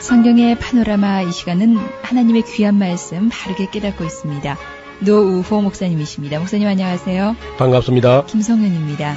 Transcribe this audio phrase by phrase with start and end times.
[0.00, 4.56] 성경의 파노라마 이 시간은 하나님의 귀한 말씀 바르게 깨닫고 있습니다.
[5.00, 6.38] 노우호 목사님이십니다.
[6.38, 7.36] 목사님 안녕하세요.
[7.58, 8.24] 반갑습니다.
[8.26, 9.14] 김성현입니다.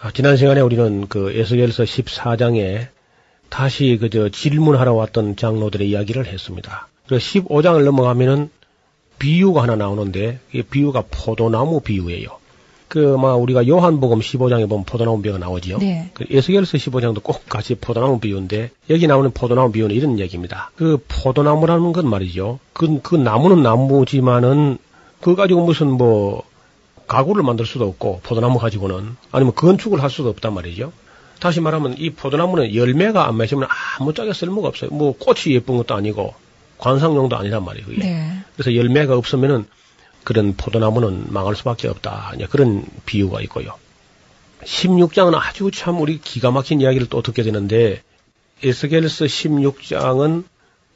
[0.00, 2.88] 아, 지난 시간에 우리는 그 에스겔서 14장에
[3.48, 6.88] 다시 그저 질문하러 왔던 장로들의 이야기를 했습니다.
[7.08, 8.50] 그 15장을 넘어가면은
[9.18, 12.28] 비유가 하나 나오는데 이 비유가 포도나무 비유예요.
[12.88, 15.78] 그막 우리가 요한복음 15장에 보면 포도나무 비유가 나오지요.
[15.78, 16.10] 네.
[16.14, 20.70] 그 에스겔서 15장도 꼭 같이 포도나무 비유인데 여기 나오는 포도나무 비유는 이런 얘기입니다.
[20.76, 22.60] 그 포도나무라는 건 말이죠.
[22.72, 24.78] 그, 그 나무는 나무지만은
[25.20, 26.44] 그거 가지고 무슨 뭐
[27.08, 30.92] 가구를 만들 수도 없고 포도나무 가지고는 아니면 건축을 할 수도 없단 말이죠.
[31.40, 34.90] 다시 말하면 이 포도나무는 열매가 안 맺으면 아무짝에 쓸모가 없어요.
[34.90, 36.34] 뭐 꽃이 예쁜 것도 아니고
[36.78, 37.86] 관상용도 아니란 말이에요.
[37.86, 37.98] 그게.
[38.04, 38.38] 네.
[38.54, 39.66] 그래서 열매가 없으면은
[40.24, 42.32] 그런 포도나무는 망할 수밖에 없다.
[42.34, 43.74] 이제 그런 비유가 있고요.
[44.64, 48.02] 16장은 아주 참 우리 기가 막힌 이야기를 또 듣게 되는데
[48.64, 50.44] 에스겔서 16장은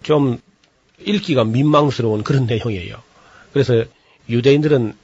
[0.02, 0.40] 좀
[0.98, 2.96] 읽기가 민망스러운 그런 내용이에요.
[3.52, 3.84] 그래서
[4.28, 4.94] 유대인들은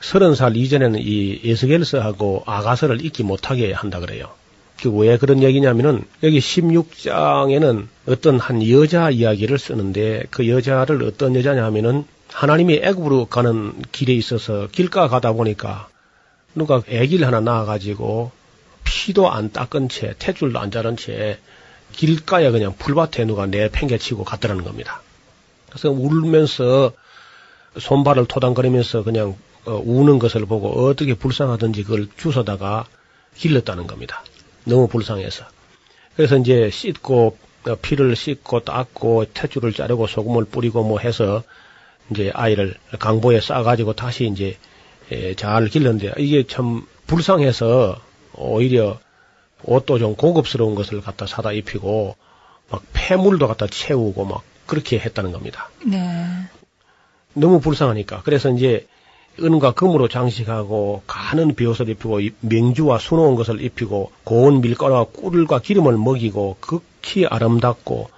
[0.00, 4.30] 서른 살 이전에는 이 에스겔서하고 아가서를 읽지 못하게 한다 그래요.
[4.82, 12.80] 그왜 그런 얘기냐면은 여기 16장에는 어떤 한 여자 이야기를 쓰는데 그 여자를 어떤 여자냐면은 하나님이
[12.82, 15.88] 애굽으로 가는 길에 있어서 길가 가다 보니까
[16.54, 18.30] 누가 아기를 하나 낳아가지고
[18.84, 21.38] 피도 안 닦은 채 탯줄도 안 자른 채
[21.92, 25.02] 길가에 그냥 풀밭에 누가 내팽개치고 갔더라는 겁니다.
[25.68, 26.92] 그래서 울면서
[27.78, 32.86] 손발을 토당거리면서 그냥 어, 우는 것을 보고 어떻게 불쌍하든지 그걸 주워다가
[33.36, 34.22] 길렀다는 겁니다.
[34.68, 35.44] 너무 불쌍해서.
[36.16, 37.36] 그래서 이제 씻고
[37.66, 41.42] 어, 피를 씻고 닦고 탯줄을 자르고 소금을 뿌리고 뭐 해서
[42.10, 44.56] 이제 아이를 강보에 싸가지고 다시 이제
[45.10, 48.00] 에, 잘 길렀는데 이게 참 불쌍해서
[48.34, 48.98] 오히려
[49.64, 52.16] 옷도 좀 고급스러운 것을 갖다 사다 입히고
[52.70, 55.70] 막 폐물도 갖다 채우고 막 그렇게 했다는 겁니다.
[55.84, 56.00] 네.
[57.34, 58.22] 너무 불쌍하니까.
[58.24, 58.86] 그래서 이제
[59.40, 65.96] 은과 금으로 장식하고 가는 비옷을 입히고 이- 명주와 수놓은 것을 입히고 고운 밀가루와 꿀과 기름을
[65.96, 68.10] 먹이고 극히 아름답고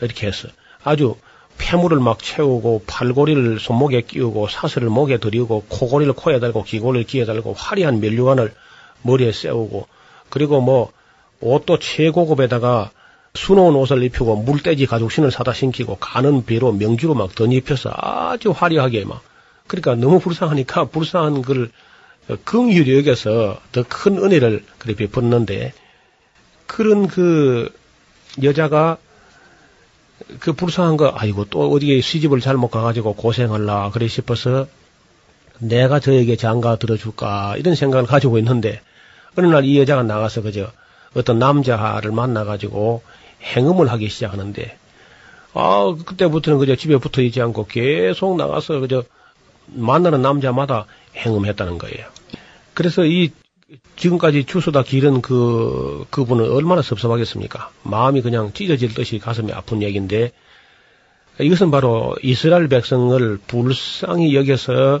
[0.00, 0.48] 이렇게 해서
[0.84, 1.16] 아주
[1.58, 7.54] 폐물을 막 채우고 팔고리를 손목에 끼우고 사슬을 목에 들이고 코고리를 코에 달고 귀고리를 귀에 달고
[7.54, 8.54] 화려한 면류관을
[9.02, 9.88] 머리에 세우고
[10.30, 10.92] 그리고 뭐
[11.40, 12.90] 옷도 최고급에다가
[13.34, 19.22] 수놓은 옷을 입히고 물돼지 가죽신을 사다 신기고 가는 배로 명주로 막 덧입혀서 아주 화려하게 막
[19.68, 21.70] 그러니까 너무 불쌍하니까 불쌍한 걸
[22.44, 25.72] 긍휼히 여겨서 더 큰 은혜를 그래 베풀었는데
[26.66, 27.72] 그런 그
[28.42, 28.98] 여자가
[30.40, 34.66] 그 불쌍한 거 아이고 또 어디에 시집을 잘못 가가지고 고생할라 그래 싶어서
[35.60, 38.80] 내가 저에게 장가 들어줄까 이런 생각을 가지고 있는데
[39.36, 40.70] 어느 날 이 여자가 나가서 그저
[41.14, 43.02] 어떤 남자를 만나가지고
[43.42, 44.76] 행음을 하기 시작하는데
[45.54, 49.04] 아 그때부터는 그저 집에 붙어 있지 않고 계속 나가서 그저
[49.74, 50.86] 만나는 남자마다
[51.16, 52.06] 행음했다는 거예요.
[52.74, 53.32] 그래서 이
[53.96, 57.70] 지금까지 주소다 기른 그 그분은 얼마나 섭섭하겠습니까?
[57.82, 60.32] 마음이 그냥 찢어질 듯이 가슴이 아픈 얘기인데
[61.40, 65.00] 이것은 바로 이스라엘 백성을 불쌍히 여겨서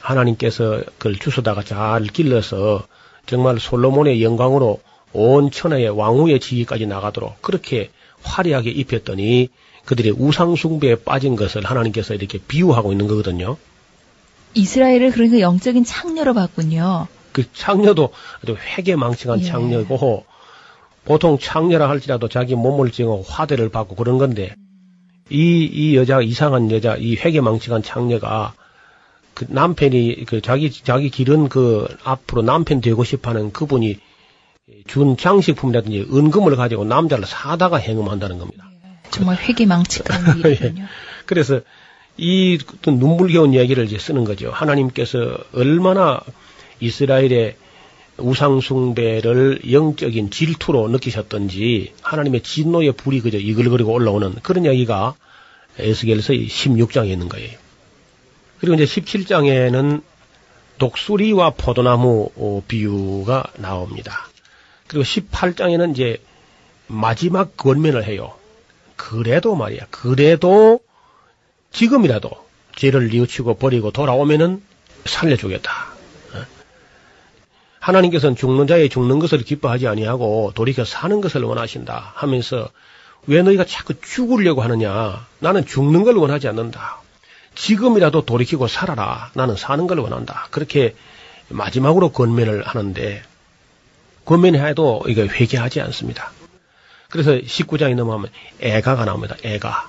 [0.00, 2.86] 하나님께서 그걸 주소다가 잘 길러서
[3.26, 4.80] 정말 솔로몬의 영광으로
[5.12, 7.90] 온 천하의 왕후의 지위까지 나가도록 그렇게
[8.22, 9.48] 화려하게 입혔더니
[9.84, 13.56] 그들의 우상숭배에 빠진 것을 하나님께서 이렇게 비유하고 있는 거거든요.
[14.54, 17.06] 이스라엘을 그러니까 영적인 창녀로 봤군요.
[17.32, 18.12] 그 창녀도
[18.42, 19.44] 아주 회개망측한 예.
[19.44, 20.24] 창녀고
[21.04, 24.54] 보통 창녀라 할지라도 자기 몸을 징하고 화대를 받고 그런 건데
[25.30, 28.54] 이, 이 여자 이상한 여자 이 회개망측한 창녀가
[29.34, 33.98] 그 남편이 그 자기 자기 기른 그 앞으로 남편 되고 싶어 하는 그분이
[34.86, 38.68] 준 장식품이라든지 은금을 가지고 남자를 사다가 행음한다는 겁니다.
[39.10, 40.86] 정말 회개망측한 일이군요.
[41.26, 41.60] 그래서
[42.20, 44.50] 이 어떤 눈물겨운 이야기를 이제 쓰는 거죠.
[44.50, 46.20] 하나님께서 얼마나
[46.78, 47.56] 이스라엘의
[48.18, 55.14] 우상숭배를 영적인 질투로 느끼셨던지 하나님의 진노의 불이 그저 이글거리고 올라오는 그런 이야기가
[55.78, 57.56] 에스겔서 16장에 있는 거예요.
[58.58, 60.02] 그리고 이제 17장에는
[60.76, 64.28] 독수리와 포도나무 어, 비유가 나옵니다.
[64.88, 66.18] 그리고 18장에는 이제
[66.86, 68.34] 마지막 권면을 해요.
[68.96, 69.86] 그래도 말이야.
[69.90, 70.80] 그래도
[71.72, 72.30] 지금이라도
[72.76, 74.62] 죄를 뉘우치고 버리고 돌아오면은
[75.04, 75.90] 살려주겠다.
[77.80, 82.70] 하나님께서는 죽는 자의 죽는 것을 기뻐하지 아니하고 돌이켜 사는 것을 원하신다 하면서
[83.26, 85.26] 왜 너희가 자꾸 죽으려고 하느냐?
[85.38, 87.00] 나는 죽는 걸 원하지 않는다.
[87.54, 89.30] 지금이라도 돌이키고 살아라.
[89.34, 90.46] 나는 사는 걸 원한다.
[90.50, 90.94] 그렇게
[91.48, 93.22] 마지막으로 권면을 하는데
[94.24, 96.32] 권면해도 이게 회개하지 않습니다.
[97.08, 98.30] 그래서 19장에 넘어가면
[98.60, 99.36] 애가가 나옵니다.
[99.42, 99.88] 애가.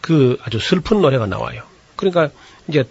[0.00, 1.62] 그 아주 슬픈 노래가 나와요.
[1.96, 2.30] 그러니까
[2.68, 2.84] 이제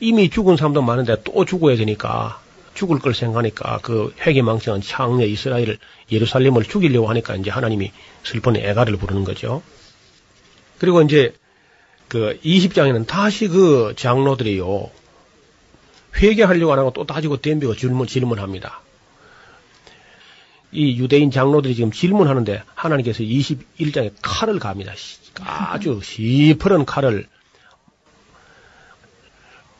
[0.00, 2.40] 이미 죽은 사람도 많은데 또 죽어야 되니까
[2.74, 5.78] 죽을 걸 생각하니까 그 회개망청한 창녀 이스라엘을
[6.12, 7.92] 예루살렘을 죽이려고 하니까 이제 하나님이
[8.22, 9.62] 슬픈 애가를 부르는 거죠.
[10.78, 11.34] 그리고 이제
[12.08, 14.90] 그 20장에는 다시 그 장로들이요.
[16.18, 18.80] 회개하려고 안 하고 또 따지고 덤비고 질문, 질문합니다.
[20.72, 24.92] 이 유대인 장로들이 지금 질문하는데 하나님께서 21장에 칼을 갑니다.
[25.42, 27.26] 아주 시퍼런 칼을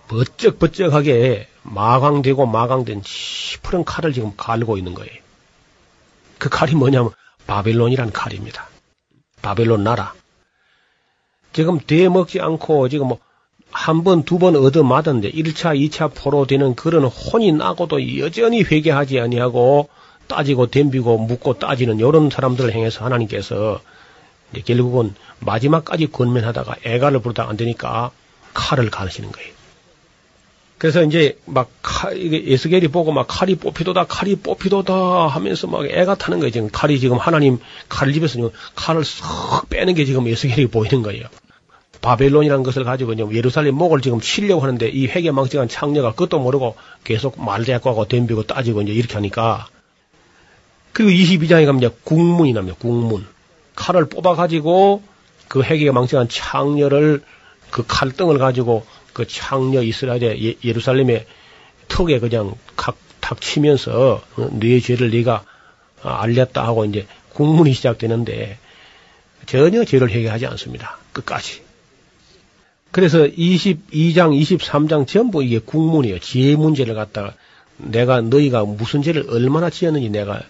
[0.08, 5.12] 버쩍버쩍하게 마광되고 마광된 시퍼런 칼을 지금 갈고 있는 거예요.
[6.38, 7.10] 그 칼이 뭐냐면
[7.46, 8.68] 바벨론이란 칼입니다.
[9.42, 10.14] 바벨론 나라.
[11.52, 13.26] 지금 대먹지 않고 지금 뭐
[13.76, 19.88] 한 번, 두 번 얻어맞았는데 1차, 2차 포로 되는 그런 혼이 나고도 여전히 회개하지 아니하고
[20.28, 23.80] 따지고 덤비고 묻고 따지는 이런 사람들을 향해서 하나님께서
[24.64, 28.10] 결국은 마지막까지 권면하다가 애가를 부르다 안 되니까
[28.54, 29.56] 칼을 가르시는 거예요.
[30.78, 36.38] 그래서 이제 막 칼, 에스겔이 보고 막 칼이 뽑히도다, 칼이 뽑히도다 하면서 막 애가 타는
[36.40, 36.50] 거예요.
[36.50, 37.58] 지금 칼이 지금 하나님
[37.88, 41.26] 칼 집에서 칼을 싹 빼는 게 지금 에스겔이 보이는 거예요.
[42.02, 47.88] 바벨론이라는 것을 가지고 예루살렘 목을 지금 치려고 하는데 이 회개망청한 창녀가 그것도 모르고 계속 말대꾸
[47.88, 49.66] 하고 덤비고 따지고 이제 이렇게 하니까
[50.96, 52.78] 그리고 22장에 가면 이제 국문이 납니다.
[52.80, 53.26] 국문.
[53.74, 55.02] 칼을 뽑아가지고
[55.46, 57.22] 그 회개망청한 창녀를
[57.68, 61.26] 그 칼등을 가지고 그 창녀 이스라엘의 예, 예루살렘의
[61.88, 65.44] 턱에 그냥 탁, 탁 치면서 어, 네 죄를 네가
[66.00, 68.56] 알렸다 하고 이제 국문이 시작되는데
[69.44, 70.96] 전혀 죄를 회개하지 않습니다.
[71.12, 71.60] 끝까지.
[72.90, 76.20] 그래서 22장, 23장 전부 이게 국문이에요.
[76.20, 77.34] 지혜 문제를 갖다가
[77.76, 80.40] 내가 너희가 무슨 죄를 얼마나 지었는지 내가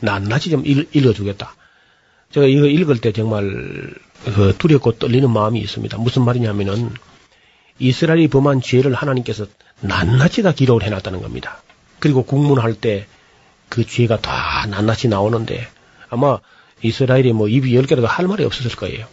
[0.00, 1.54] 낱낱이 좀 읽, 어주겠다
[2.32, 3.92] 제가 이거 읽을 때 정말
[4.24, 5.98] 그 두렵고 떨리는 마음이 있습니다.
[5.98, 6.92] 무슨 말이냐면은
[7.78, 9.46] 이스라엘이 범한 죄를 하나님께서
[9.80, 11.62] 낱낱이 다 기록을 해놨다는 겁니다.
[11.98, 13.06] 그리고 국문할 때
[13.70, 15.66] 그 죄가 다 낱낱이 나오는데
[16.10, 16.38] 아마
[16.82, 19.06] 이스라엘이 뭐 입이 열 개라도 할 말이 없었을 거예요.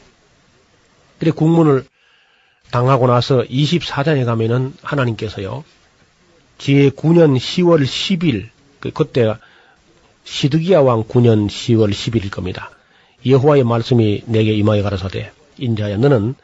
[1.20, 1.86] 그래 국문을
[2.72, 5.64] 당하고 나서 24장에 가면은 하나님께서요.
[6.58, 8.50] 제 9년 10월 10일
[8.80, 9.40] 그 그때가
[10.28, 12.70] 시드기야 왕 9년 10월 10일일 겁니다.
[13.26, 16.36] 여호와의 말씀이 내게 임하여 가라사대 인자야 너는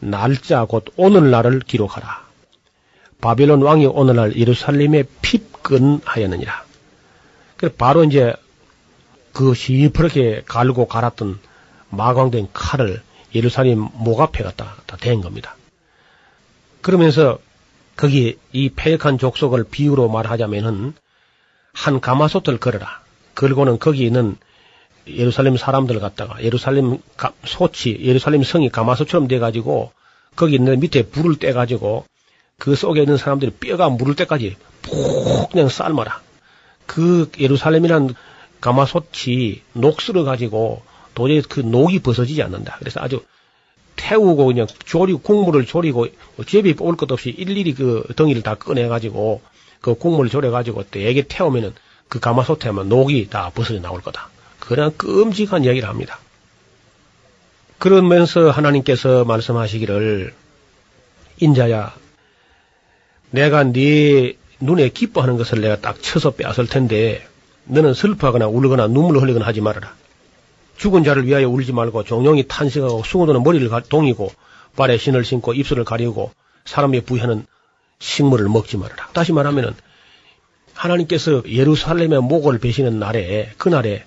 [0.00, 2.24] 날짜 곧 오늘날을 기록하라.
[3.20, 6.64] 바벨론 왕이 오늘날 예루살렘에 핍근하였느니라.
[7.58, 8.34] 그 바로 이제
[9.32, 11.38] 그 시퍼렇게 갈고 갈았던
[11.90, 13.02] 마광된 칼을
[13.34, 15.56] 예루살렘 목 앞에 갖다 댄 겁니다.
[16.80, 17.38] 그러면서
[17.96, 20.94] 거기 이 폐역한 족속을 비유로 말하자면은
[21.74, 23.05] 한 가마솥을 걸어라.
[23.36, 24.36] 걸고는 거기 있는
[25.06, 26.98] 예루살렘 사람들 갖다가 예루살렘
[27.44, 29.92] 소치 예루살렘 성이 가마솥처럼 돼가지고
[30.34, 32.04] 거기 있는 밑에 불을 떼가지고
[32.58, 36.20] 그 속에 있는 사람들이 뼈가 물을 때까지 푹 그냥 삶아라.
[36.86, 38.14] 그 예루살렘이란
[38.60, 40.82] 가마솥이 녹슬어 가지고
[41.14, 42.76] 도저히 그 녹이 벗어지지 않는다.
[42.78, 43.22] 그래서 아주
[43.96, 46.08] 태우고 그냥 조리고 국물을 조리고
[46.46, 49.40] 제비 뽑을 것 없이 일일이 그 덩이를 다 꺼내 가지고
[49.80, 51.74] 그 국물을 졸여 가지고 대게 태우면은
[52.08, 54.28] 그 가마솥에 하면 녹이 다 벗어져 나올 거다.
[54.60, 56.18] 그런 끔찍한 이야기를 합니다.
[57.78, 60.34] 그러면서 하나님께서 말씀하시기를
[61.38, 61.94] 인자야
[63.30, 67.26] 내가 네 눈에 기뻐하는 것을 내가 딱 쳐서 빼앗을 텐데
[67.64, 69.94] 너는 슬퍼하거나 울거나 눈물을 흘리거나 하지 말아라.
[70.78, 74.32] 죽은 자를 위하여 울지 말고 종용이 탄식하고 수고도는 머리를 동이고
[74.76, 76.32] 발에 신을 신고 입술을 가리고
[76.64, 77.46] 사람의 부여하는
[77.98, 79.08] 식물을 먹지 말아라.
[79.12, 79.74] 다시 말하면은
[80.76, 84.04] 하나님께서 예루살렘의 목을 베시는 날에 그날에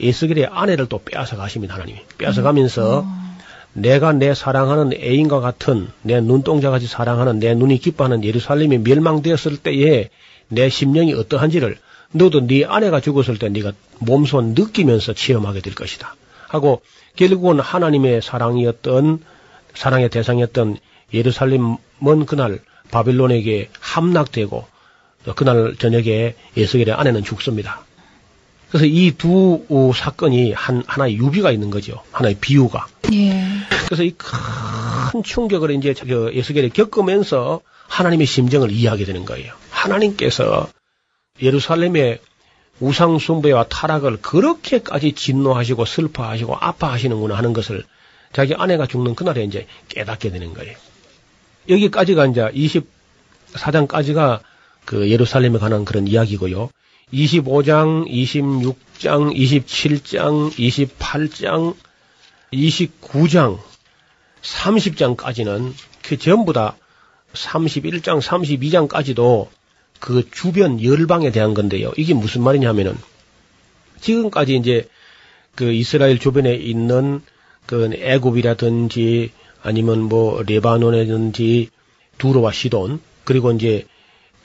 [0.00, 1.74] 에스겔의 아내를 또 빼앗아 가십니다.
[1.74, 3.32] 하나님이 빼앗아 가면서 음.
[3.74, 10.10] 내가 내 사랑하는 애인과 같은 내 눈동자같이 사랑하는 내 눈이 기뻐하는 예루살렘이 멸망되었을 때에
[10.48, 11.78] 내 심령이 어떠한지를
[12.12, 16.14] 너도 네 아내가 죽었을 때 네가 몸소 느끼면서 체험하게 될 것이다.
[16.48, 16.82] 하고
[17.16, 19.20] 결국은 하나님의 사랑이었던
[19.74, 20.76] 사랑의 대상이었던
[21.14, 24.66] 예루살렘은 그날 바빌론에게 함락되고
[25.36, 27.84] 그날 저녁에 예수겔의 아내는 죽습니다.
[28.70, 32.02] 그래서 이 두 사건이 한 하나의 유비가 있는 거죠.
[32.10, 32.86] 하나의 비유가.
[33.12, 33.44] 예.
[33.86, 35.94] 그래서 이 큰 충격을 이제
[36.32, 39.52] 예수겔이 겪으면서 하나님의 심정을 이해하게 되는 거예요.
[39.70, 40.68] 하나님께서
[41.42, 42.18] 예루살렘의
[42.80, 47.84] 우상 숭배와 타락을 그렇게까지 진노하시고 슬퍼하시고 아파하시는구나 하는 것을
[48.32, 50.74] 자기 아내가 죽는 그날에 이제 깨닫게 되는 거예요.
[51.68, 52.40] 여기까지가 이제
[53.54, 54.40] 24장까지가
[54.84, 56.70] 그 예루살렘에 관한 그런 이야기고요.
[57.12, 61.74] 25장, 26장, 27장, 28장,
[62.52, 63.58] 29장,
[64.42, 65.72] 30장까지는
[66.02, 66.76] 그 전부 다
[67.34, 69.48] 31장, 32장까지도
[70.00, 71.92] 그 주변 열방에 대한 건데요.
[71.96, 72.96] 이게 무슨 말이냐면은
[74.00, 74.88] 지금까지 이제
[75.54, 77.22] 그 이스라엘 주변에 있는
[77.66, 79.30] 그 애굽이라든지
[79.62, 81.68] 아니면 뭐 레바논이라든지
[82.18, 83.86] 두로와 시돈 그리고 이제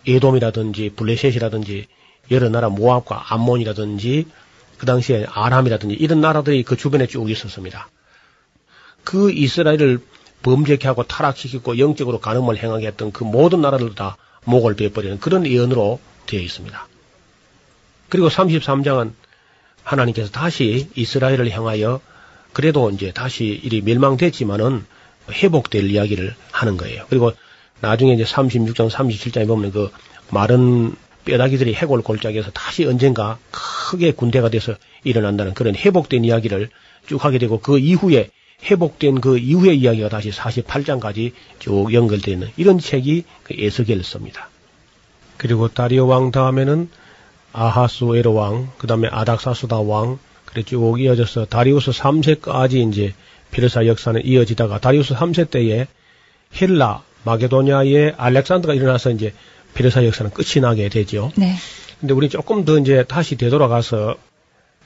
[0.08, 1.88] 에돔이라든지 블레셋이라든지
[2.32, 4.28] 여러 나라 모압과 암몬이라든지
[4.78, 7.90] 그 당시에 아람이라든지 이런 나라들이 그 주변에 쭉 있었습니다.
[9.04, 10.00] 그 이스라엘을
[10.44, 16.00] 범죄케 하고 타락시키고 영적으로 간음을 행하게 했던 그 모든 나라들도 다 목을 베버리는 그런 예언으로
[16.26, 16.88] 되어 있습니다.
[18.10, 19.14] 그리고 33장은
[19.84, 22.02] 하나님께서 다시 이스라엘을 향하여
[22.54, 24.86] 그래도 이제 다시 일이 멸망됐지만은
[25.32, 27.06] 회복될 이야기를 하는 거예요.
[27.10, 27.32] 그리고
[27.82, 29.92] 나중에 이제 36장, 37장에 보면 그
[30.30, 36.70] 마른 뼈다귀들이 해골 골짜기에서 다시 언젠가 크게 군대가 돼서 일어난다는 그런 회복된 이야기를
[37.08, 38.30] 쭉 하게 되고 그 이후에
[38.64, 44.50] 회복된 그 이후의 이야기가 다시 48장까지 쭉 연결되어 있는 이런 책이 그 에스겔서입니다.
[45.38, 46.90] 그리고 다리오 왕 다음에는
[47.54, 53.14] 아하수에로 왕, 그 다음에 아닥사수다 왕, 그래 쭉 이어져서 다리우스 3세까지 이제
[53.52, 55.88] 페르사 역사는 이어지다가 다리우스 3세 때에
[56.60, 59.34] 헬라, 마게도냐의 알렉산더가 일어나서 이제
[59.74, 61.32] 페르사 역사는 끝이 나게 되죠.
[61.36, 61.56] 네.
[62.00, 64.16] 근데 우리 조금 더 이제 다시 되돌아가서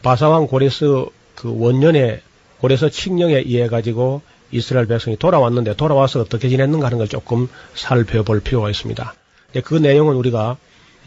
[0.02, 1.06] 바사왕 고레스
[1.36, 2.22] 그 원년에
[2.60, 4.22] 고레서 칙령에 의해 가지고
[4.52, 9.14] 이스라엘 백성이 돌아왔는데 돌아와서 어떻게 지냈는가 하는 걸 조금 살펴볼 필요가 있습니다.
[9.64, 10.58] 그 내용은 우리가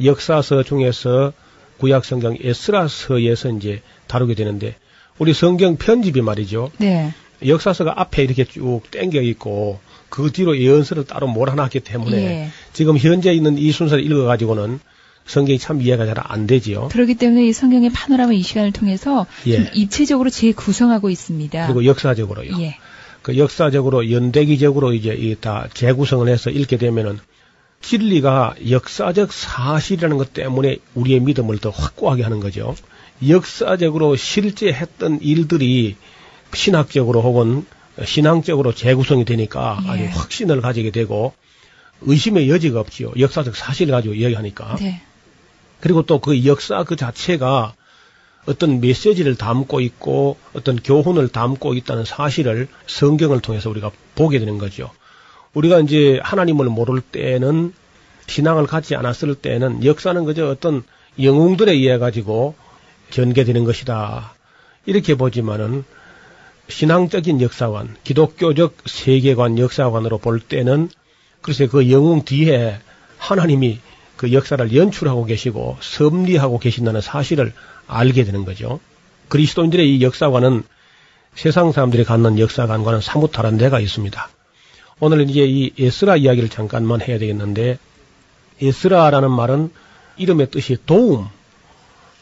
[0.02, 1.32] 역사서 중에서
[1.78, 4.76] 구약 성경 에스라서에서 이제 다루게 되는데
[5.18, 6.70] 우리 성경 편집이 말이죠.
[6.78, 7.12] 네.
[7.44, 9.80] 역사서가 앞에 이렇게 쭉 땡겨 있고
[10.14, 12.48] 그 뒤로 예언서를 따로 몰아놨기 때문에 예.
[12.72, 14.78] 지금 현재 있는 이 순서를 읽어가지고는
[15.26, 16.86] 성경이 참 이해가 잘 안 되지요.
[16.92, 19.56] 그렇기 때문에 이 성경의 파노라마 이 시간을 통해서 예.
[19.56, 21.66] 좀 입체적으로 재구성하고 있습니다.
[21.66, 22.52] 그리고 역사적으로요.
[22.60, 22.76] 예.
[23.22, 27.18] 그 역사적으로 연대기적으로 이제 이 다 재구성을 해서 읽게 되면은
[27.80, 32.76] 진리가 역사적 사실이라는 것 때문에 우리의 믿음을 더 확고하게 하는 거죠.
[33.26, 35.96] 역사적으로 실제 했던 일들이
[36.52, 37.66] 신학적으로 혹은
[38.04, 39.90] 신앙적으로 재구성이 되니까 예.
[39.90, 41.32] 아주 확신을 가지게 되고
[42.00, 43.12] 의심의 여지가 없지요.
[43.18, 44.76] 역사적 사실을 가지고 이야기하니까.
[44.76, 45.02] 네.
[45.80, 47.74] 그리고 또 그 역사 그 자체가
[48.46, 54.90] 어떤 메시지를 담고 있고 어떤 교훈을 담고 있다는 사실을 성경을 통해서 우리가 보게 되는 거죠.
[55.54, 57.72] 우리가 이제 하나님을 모를 때는
[58.26, 60.82] 신앙을 갖지 않았을 때는 역사는 그저 어떤
[61.20, 62.54] 영웅들에 의해 가지고
[63.10, 64.34] 전개되는 것이다.
[64.86, 65.84] 이렇게 보지만은
[66.68, 70.88] 신앙적인 역사관, 기독교적 세계관 역사관으로 볼 때는
[71.40, 72.78] 글쎄 그 영웅 뒤에
[73.18, 73.80] 하나님이
[74.16, 77.52] 그 역사를 연출하고 계시고 섭리하고 계신다는 사실을
[77.86, 78.80] 알게 되는 거죠.
[79.28, 80.62] 그리스도인들의 이 역사관은
[81.34, 84.28] 세상 사람들이 갖는 역사관과는 사뭇 다른 데가 있습니다.
[85.00, 87.78] 오늘 이제 이 에스라 이야기를 잠깐만 해야 되겠는데
[88.62, 89.70] 에스라라는 말은
[90.16, 91.26] 이름의 뜻이 도움,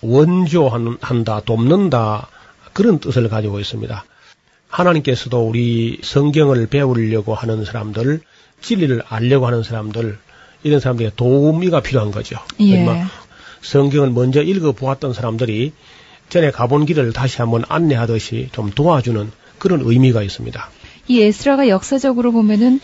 [0.00, 2.28] 원조한다, 돕는다
[2.72, 4.04] 그런 뜻을 가지고 있습니다.
[4.72, 8.20] 하나님께서도 우리 성경을 배우려고 하는 사람들,
[8.62, 10.18] 진리를 알려고 하는 사람들,
[10.62, 12.38] 이런 사람들의 도우미가 필요한 거죠.
[12.60, 12.82] 예.
[12.82, 13.08] 그러니까
[13.60, 15.72] 성경을 먼저 읽어 보았던 사람들이
[16.30, 20.70] 전에 가본 길을 다시 한번 안내하듯이 좀 도와주는 그런 의미가 있습니다.
[21.08, 22.80] 이 에스라가 역사적으로 보면은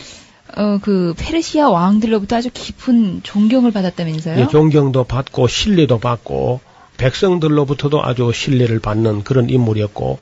[0.55, 4.39] 어 그 페르시아 왕들로부터 아주 깊은 존경을 받았다면서요?
[4.39, 6.59] 예, 존경도 받고 신뢰도 받고
[6.97, 10.19] 백성들로부터도 아주 신뢰를 받는 그런 인물이었고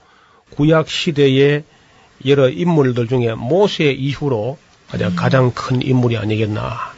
[0.52, 1.64] 구약 시대의
[2.26, 4.58] 여러 인물들 중에 모세 이후로
[4.90, 6.94] 가장, 가장 큰 인물이 아니겠나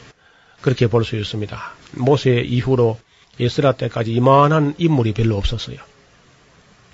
[0.60, 1.58] 그렇게 볼 수 있습니다.
[1.92, 2.98] 모세 이후로
[3.38, 5.76] 에스라 때까지 이만한 인물이 별로 없었어요.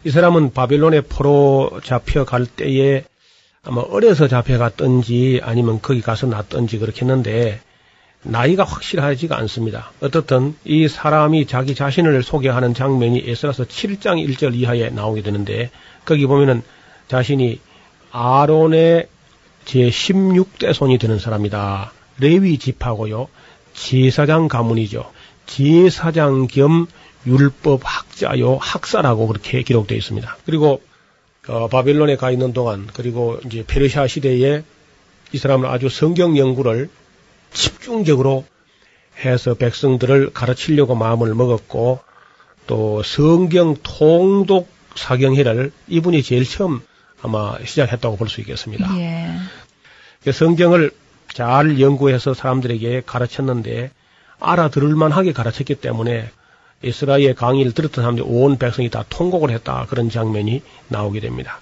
[0.05, 3.05] 이 사람은 바빌론의 포로 잡혀갈 때에
[3.65, 7.61] 아마 어려서 잡혀갔던지 아니면 거기 가서 났던지 그렇게 했는데
[8.23, 9.93] 나이가 확실하지가 않습니다.
[10.01, 15.71] 어떻든 이 사람이 자기 자신을 소개하는 장면이 에스라서 7장 1절 이하에 나오게 되는데
[16.07, 16.63] 거기 보면은
[17.09, 17.61] 자신이
[18.11, 19.09] 아론의
[19.67, 21.93] 제 16대 손이 되는 사람이다.
[22.19, 23.29] 레위 집하고요.
[23.75, 25.11] 제사장 가문이죠.
[25.45, 26.87] 제사장 겸
[27.27, 30.37] 율법 학자요 학사라고 그렇게 기록되어 있습니다.
[30.47, 30.81] 그리고
[31.49, 34.63] 어, 바벨론에 가 있는 동안 그리고 이제 페르시아 시대에
[35.33, 36.89] 이 사람은 아주 성경 연구를
[37.53, 38.45] 집중적으로
[39.25, 42.01] 해서 백성들을 가르치려고 마음을 먹었고
[42.67, 46.81] 또 성경 통독 사경회를 이분이 제일 처음
[47.23, 48.99] 아마 시작했다고 볼 수 있겠습니다.
[48.99, 49.31] 예.
[50.25, 50.91] 그 성경을
[51.33, 53.91] 잘 연구해서 사람들에게 가르쳤는데
[54.41, 56.31] 알아들을 만하게 가르쳤기 때문에
[56.83, 61.61] 이스라엘 강의를 들었던 사람들이 온 백성이 다 통곡을 했다 그런 장면이 나오게 됩니다.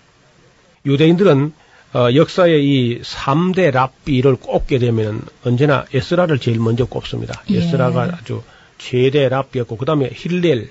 [0.86, 1.52] 유대인들은
[1.94, 7.42] 어, 역사의 이 3대 랍비를 꼽게 되면 언제나 에스라를 제일 먼저 꼽습니다.
[7.50, 7.58] 예.
[7.58, 8.42] 에스라가 아주
[8.78, 10.66] 최대 랍비였고 그 다음에 힐렐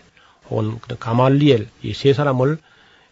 [0.50, 2.58] 혹은 가말리엘 이 세 사람을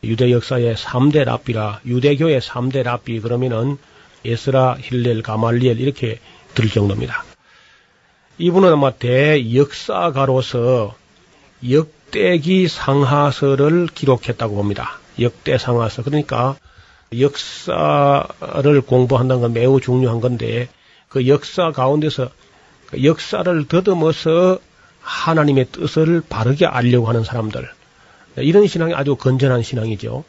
[0.03, 3.77] 유대 역사의 3대 랍비라 유대교의 3대 랍비 그러면은
[4.25, 6.19] 에스라, 힐렐, 가말리엘 이렇게
[6.53, 7.23] 들 정도입니다.
[8.37, 10.95] 이분은 아마 대역사가로서
[11.69, 14.99] 역대기 상하서를 기록했다고 봅니다.
[15.19, 16.03] 역대 상하서.
[16.03, 16.55] 그러니까
[17.19, 20.69] 역사를 공부한다는 건 매우 중요한 건데
[21.09, 22.29] 그 역사 가운데서
[22.87, 24.59] 그 역사를 더듬어서
[25.01, 27.67] 하나님의 뜻을 바르게 알려고 하는 사람들
[28.37, 30.23] 이런 신앙이 아주 건전한 신앙이죠.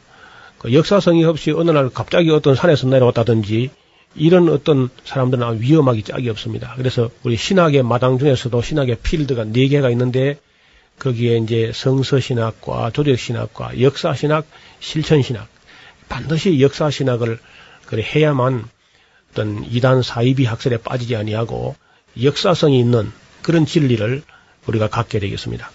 [0.57, 3.69] 그 역사성이 없이 어느 날 갑자기 어떤 산에서 내려왔다든지
[4.15, 6.73] 이런 어떤 사람들은 위험하기 짝이 없습니다.
[6.77, 10.37] 그래서 우리 신학의 마당 중에서도 신학의 필드가 네 개가 있는데
[10.99, 14.45] 거기에 이제 성서신학과 조력신학과 역사신학,
[14.79, 15.47] 실천신학
[16.07, 17.39] 반드시 역사신학을
[17.87, 18.65] 그래 해야만
[19.31, 21.75] 어떤 이단 사이비 학설에 빠지지 아니하고
[22.21, 23.11] 역사성이 있는
[23.41, 24.21] 그런 진리를
[24.67, 25.69] 우리가 갖게 되겠습니다.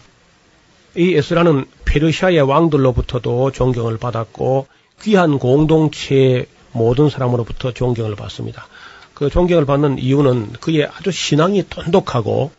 [0.96, 4.66] 이 에스라는 페르시아의 왕들로부터도 존경을 받았고
[5.02, 8.66] 귀한 공동체의 모든 사람으로부터 존경을 받습니다.
[9.14, 12.52] 그 존경을 받는 이유는 그의 아주 신앙이 돈독하고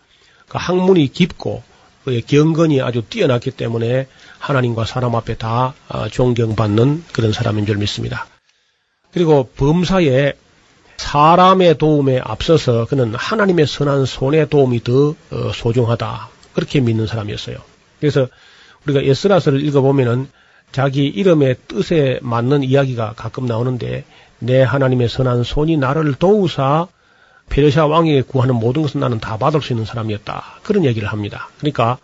[0.47, 1.63] 그 학문이 깊고
[2.03, 4.07] 그의 경건이 아주 뛰어났기 때문에
[4.39, 8.27] 하나님과 사람 앞에 다 아, 존경받는 그런 사람인 줄 믿습니다.
[9.11, 10.33] 그리고 범사에
[10.99, 16.27] 사람의 도움에 앞서서 그는 하나님의 선한 손의 도움이 더 어, 소중하다.
[16.53, 17.55] 그렇게 믿는 사람이었어요.
[18.01, 18.27] 그래서
[18.85, 20.27] 우리가 에스라서를 읽어보면은
[20.73, 24.03] 자기 이름의 뜻에 맞는 이야기가 가끔 나오는데
[24.39, 26.87] 내 하나님의 선한 손이 나를 도우사
[27.47, 30.43] 페르시아 왕에게 구하는 모든 것은 나는 다 받을 수 있는 사람이었다.
[30.63, 31.47] 그런 얘기를 합니다.
[31.59, 31.97] 그러니까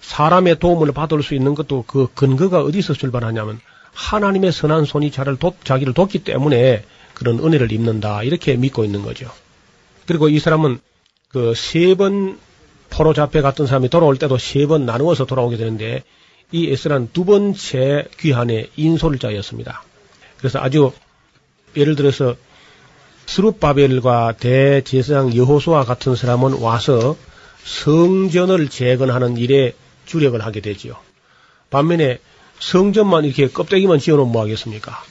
[0.00, 3.60] 사람의 도움을 받을 수 있는 것도 그 근거가 어디서 출발하냐면
[3.94, 6.84] 하나님의 선한 손이 자를 도, 자기를 돕기 때문에
[7.14, 8.22] 그런 은혜를 입는다.
[8.22, 9.30] 이렇게 믿고 있는 거죠.
[10.06, 10.80] 그리고 이 사람은
[11.28, 12.38] 그 세 번
[12.90, 16.04] 포로 잡혀 갔던 사람이 돌아올 때도 세 번 나누어서 돌아오게 되는데
[16.52, 19.82] 이 에스라는 두 번째 귀한의 인솔자였습니다.
[20.38, 20.92] 그래서 아주
[21.76, 22.36] 예를 들어서
[23.26, 27.16] 스룹바벨과 대제사장 여호수아 같은 사람은 와서
[27.64, 29.74] 성전을 재건하는 일에
[30.06, 30.94] 주력을 하게 되지요.
[31.70, 32.18] 반면에
[32.60, 35.02] 성전만 이렇게 껍데기만 지어놓으면 뭐 하겠습니까?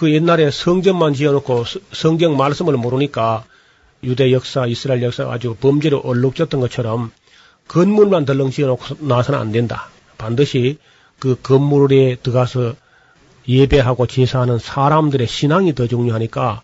[0.00, 3.44] 그 옛날에 성전만 지어놓고 성경 말씀을 모르니까
[4.02, 7.12] 유대 역사, 이스라엘 역사 아주 범죄로 얼룩졌던 것처럼
[7.68, 9.90] 건물만 덜렁 지어놓고 나서는 안 된다.
[10.16, 10.78] 반드시
[11.18, 12.76] 그 건물에 들어가서
[13.46, 16.62] 예배하고 제사하는 사람들의 신앙이 더 중요하니까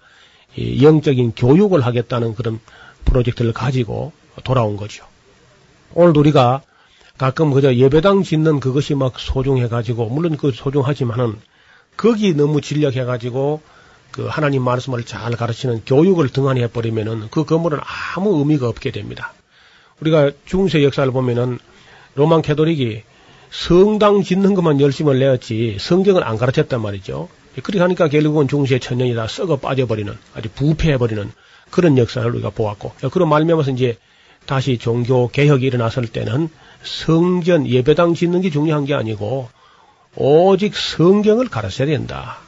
[0.80, 2.58] 영적인 교육을 하겠다는 그런
[3.04, 4.12] 프로젝트를 가지고
[4.44, 5.04] 돌아온 거죠.
[5.92, 6.62] 오늘 우리가
[7.18, 11.36] 가끔 그저 예배당 짓는 그것이 막 소중해가지고, 물론 그 소중하지만은,
[11.96, 13.60] 거기 너무 진력해가지고,
[14.10, 17.78] 그 하나님 말씀을 잘 가르치는 교육을 등한해 버리면은 그 건물은
[18.14, 19.34] 아무 의미가 없게 됩니다.
[20.00, 21.58] 우리가 중세 역사를 보면은
[22.14, 23.02] 로만 캐도릭이
[23.50, 27.28] 성당 짓는 것만 열심을 내었지 성경을 안 가르쳤단 말이죠.
[27.62, 31.30] 그렇게 하니까 결국은 중세 천년이 다 썩어 빠져버리는 아주 부패해버리는
[31.70, 33.98] 그런 역사를 우리가 보았고 그런 말미암아서 이제
[34.44, 36.48] 다시 종교 개혁이 일어났을 때는
[36.82, 39.48] 성전 예배당 짓는 게 중요한 게 아니고
[40.16, 42.38] 오직 성경을 가르쳐야 된다.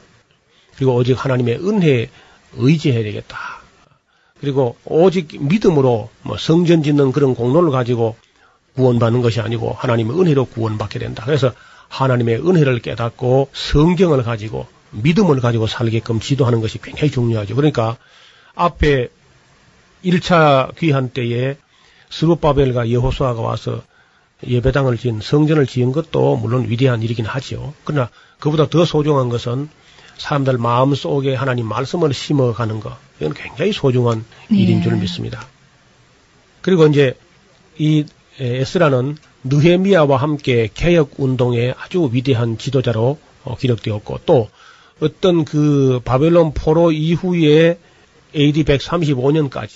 [0.75, 2.09] 그리고 오직 하나님의 은혜에
[2.53, 3.37] 의지해야 되겠다.
[4.39, 8.15] 그리고 오직 믿음으로 뭐 성전 짓는 그런 공로를 가지고
[8.75, 11.23] 구원받는 것이 아니고 하나님의 은혜로 구원받게 된다.
[11.25, 11.51] 그래서
[11.89, 17.55] 하나님의 은혜를 깨닫고 성경을 가지고 믿음을 가지고 살게끔 지도하는 것이 굉장히 중요하죠.
[17.55, 17.97] 그러니까
[18.55, 19.09] 앞에
[20.03, 21.57] 1차 귀한 때에
[22.09, 23.83] 스루바벨과 여호수아가 와서
[24.45, 27.73] 예배당을 지은 성전을 지은 것도 물론 위대한 일이긴 하지요.
[27.83, 29.69] 그러나 그보다 더 소중한 것은
[30.17, 32.95] 사람들 마음 속에 하나님 말씀을 심어가는 것.
[33.19, 34.57] 이건 굉장히 소중한 네.
[34.57, 35.45] 일인 줄 믿습니다.
[36.61, 37.17] 그리고 이제
[37.77, 38.05] 이
[38.39, 44.49] 에스라는 느헤미야와 함께 개혁 운동의 아주 위대한 지도자로 어, 기록되었고 또
[44.99, 47.79] 어떤 그 바벨론 포로 이후에
[48.35, 49.69] AD 135년까지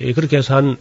[0.00, 0.78] 예, 그렇게 해서 한,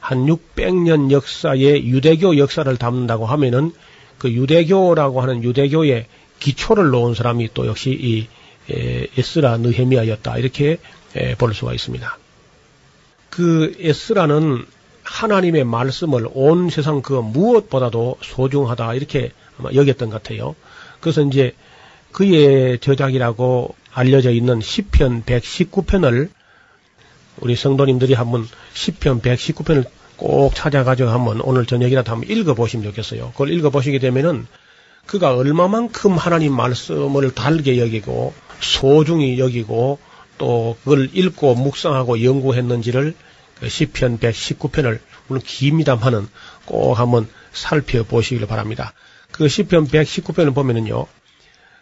[0.00, 3.72] 한 600년 역사의 유대교 역사를 담는다고 하면은
[4.18, 6.06] 그 유대교라고 하는 유대교의
[6.40, 8.26] 기초를 놓은 사람이 또 역시 이
[8.72, 10.78] 에, 에스라 느헤미야였다 이렇게
[11.14, 12.18] 에, 볼 수가 있습니다.
[13.28, 14.64] 그 에스라는
[15.04, 20.54] 하나님의 말씀을 온 세상 그 무엇보다도 소중하다 이렇게 아마 여겼던 것 같아요.
[21.00, 21.54] 그래서 이제
[22.12, 26.30] 그의 저작이라고 알려져 있는 시편 119편을
[27.40, 29.84] 우리 성도님들이 한번 시편 119편을
[30.16, 33.30] 꼭 찾아가지고 한번 오늘 저녁이라도 한번 읽어보시면 좋겠어요.
[33.32, 34.46] 그걸 읽어보시게 되면은
[35.06, 39.98] 그가 얼마만큼 하나님 말씀을 달게 여기고 소중히 여기고
[40.38, 43.14] 또 그걸 읽고 묵상하고 연구했는지를
[43.58, 46.28] 그 시편 119편을 물론 깁니다만은
[46.66, 48.92] 꼭 한번 살펴보시길 바랍니다.
[49.32, 51.06] 그 시편 119편을 보면은요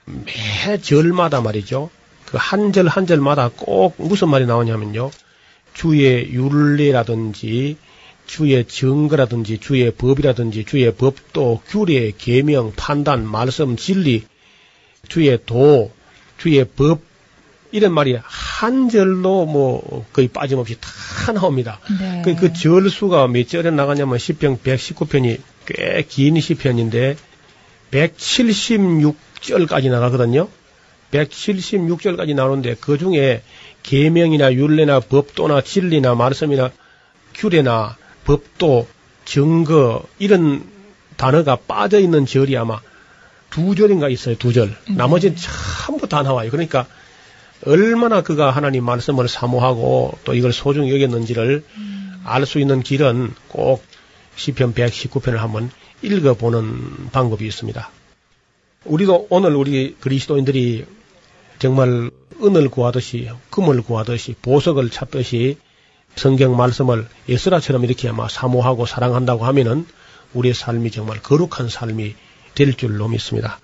[0.06, 1.90] 매 절마다 말이죠
[2.26, 5.10] 그 한 절 한 절마다 꼭 무슨 말이 나오냐면요
[5.78, 7.76] 주의 윤례라든지
[8.26, 14.24] 주의 증거라든지 주의 법이라든지 주의 법도 규례 계명 판단 말씀 진리
[15.06, 15.92] 주의 도
[16.36, 17.00] 주의 법
[17.70, 21.78] 이런 말이 한 절로 뭐 거의 빠짐없이 다 나옵니다.
[22.00, 22.22] 네.
[22.24, 27.16] 그, 그 절수가 몇 절에 나가냐면 시편 119편이 꽤 긴 시편인데
[27.92, 30.48] 176절까지 나가거든요.
[31.12, 33.42] 176절까지 나오는데 그 중에
[33.82, 36.70] 계명이나 율례나 법도나 진리나 말씀이나
[37.34, 38.86] 규례나 법도
[39.24, 40.64] 증거 이런
[41.16, 42.80] 단어가 빠져 있는 절이 아마
[43.50, 44.36] 두 절인가 있어요.
[44.36, 44.76] 두 절.
[44.88, 44.96] 음.
[44.96, 46.50] 나머지는 전부 다 나와요.
[46.50, 46.86] 그러니까
[47.66, 52.22] 얼마나 그가 하나님 말씀을 사모하고 또 이걸 소중히 여겼는지를 음.
[52.24, 53.82] 알수 있는 길은 꼭
[54.36, 55.70] 시편 119편을 한번
[56.02, 57.90] 읽어보는 방법이 있습니다.
[58.84, 60.84] 우리도 오늘 우리 그리스도인들이
[61.58, 62.10] 정말
[62.42, 65.58] 은을 구하듯이 금을 구하듯이 보석을 찾듯이
[66.14, 69.86] 성경 말씀을 예스라처럼 이렇게 아마 사모하고 사랑한다고 하면은
[70.34, 72.14] 우리의 삶이 정말 거룩한 삶이
[72.54, 73.60] 될 줄로 믿습니다.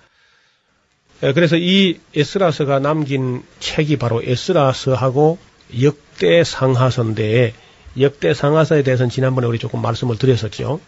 [1.23, 5.37] 예, 그래서 이 에스라서가 남긴 책이 바로 에스라서하고
[5.81, 7.53] 역대 상하서인데
[7.99, 10.81] 역대 상하서에 대해서는 지난번에 우리 조금 말씀을 드렸었죠.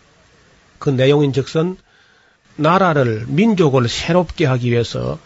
[0.79, 1.77] 그 내용인 즉선
[2.57, 5.17] 나라를 민족을 새롭게 하기 위해서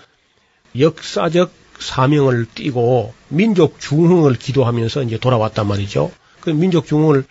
[0.77, 6.11] 역사적 사명을 띠고 민족 중흥을 기도하면서 이제 돌아왔단 말이죠.
[6.39, 7.25] 그 민족 중흥을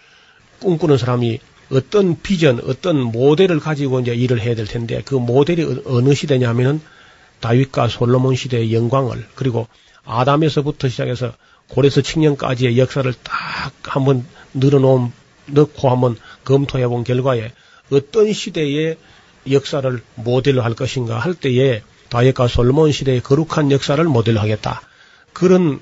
[0.61, 1.39] 꿈꾸는 사람이
[1.73, 6.81] 어떤 비전, 어떤 모델을 가지고 이제 일을 해야 될 텐데 그 모델이 어느 시대냐면은
[7.39, 9.69] 다윗과 솔로몬 시대의 영광을 그리고
[10.05, 11.33] 아담에서부터 시작해서
[11.69, 15.13] 고레스 칙년까지의 역사를 딱 한번 늘어놓은
[15.47, 17.53] 넣고 한번 검토해 본 결과에
[17.91, 18.97] 어떤 시대의
[19.51, 24.83] 역사를 모델로 할 것인가 할 때에 다윗과 솔로몬 시대의 거룩한 역사를 모델로 하겠다.
[25.33, 25.81] 그런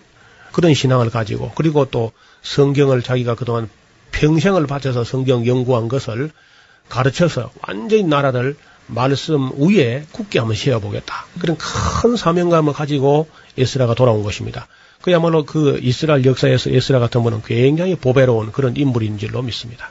[0.53, 2.13] 그런 신앙을 가지고 그리고 또
[2.43, 3.69] 성경을 자기가 그동안
[4.13, 6.31] 평생을 바쳐서 성경 연구한 것을
[6.89, 11.27] 가르쳐서 완전히 나라를 말씀 위에 굳게 한번 세워보겠다.
[11.41, 14.67] 그런 큰 사명감을 가지고 에스라가 돌아온 것입니다.
[15.03, 19.91] 그야말로 그 이스라엘 역사에서 에스라 같은 분은 굉장히 보배로운 그런 인물인 줄로 믿습니다.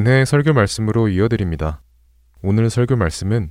[0.00, 1.82] 은혜의 설교 말씀으로 이어드립니다.
[2.42, 3.50] 오늘 설교 말씀은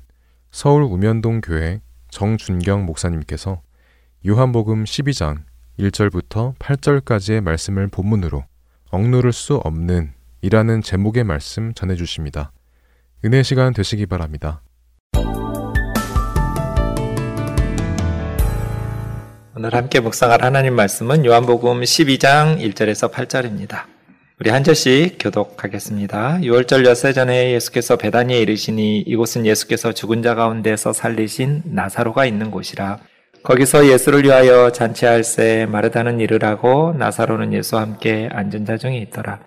[0.49, 3.61] 서울 우면동 교회 정준경 목사님께서
[4.27, 5.43] 요한복음 12장
[5.77, 8.45] 1절부터 8절까지의 말씀을 본문으로
[8.89, 12.51] 억누를 수 없는 이라는 제목의 말씀 전해 주십니다.
[13.23, 14.63] 은혜 시간 되시기 바랍니다.
[19.55, 23.98] 오늘 함께 묵상할 하나님 말씀은 요한복음 12장 1절에서 8절입니다.
[24.41, 26.39] 우리 한 절씩 교독하겠습니다.
[26.43, 32.99] 6월절 엿새 전에 예수께서 베다니에 이르시니 이곳은 예수께서 죽은 자 가운데서 살리신 나사로가 있는 곳이라.
[33.43, 39.39] 거기서 예수를 위하여 잔치할 새 마르다는 이르라고 나사로는 예수와 함께 앉은 자 중에 있더라.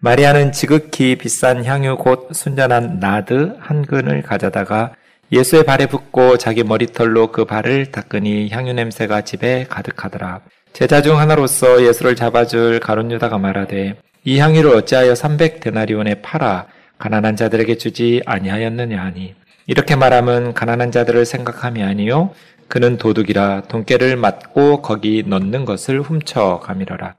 [0.00, 4.92] 마리아는 지극히 비싼 향유 곧 순전한 나드 한 근을 가져다가
[5.30, 10.40] 예수의 발에 붓고 자기 머리털로 그 발을 닦으니 향유 냄새가 집에 가득하더라.
[10.72, 13.94] 제자 중 하나로서 예수를 잡아줄 가론 유다가 말하되
[14.24, 16.66] 이 향유를 어찌하여 300데나리온에 팔아
[16.98, 19.34] 가난한 자들에게 주지 아니하였느냐 하니?
[19.66, 22.32] 이렇게 말하면 가난한 자들을 생각함이 아니요
[22.68, 27.14] 그는 도둑이라 돈깨를 맞고 거기 넣는 것을 훔쳐 가미러라.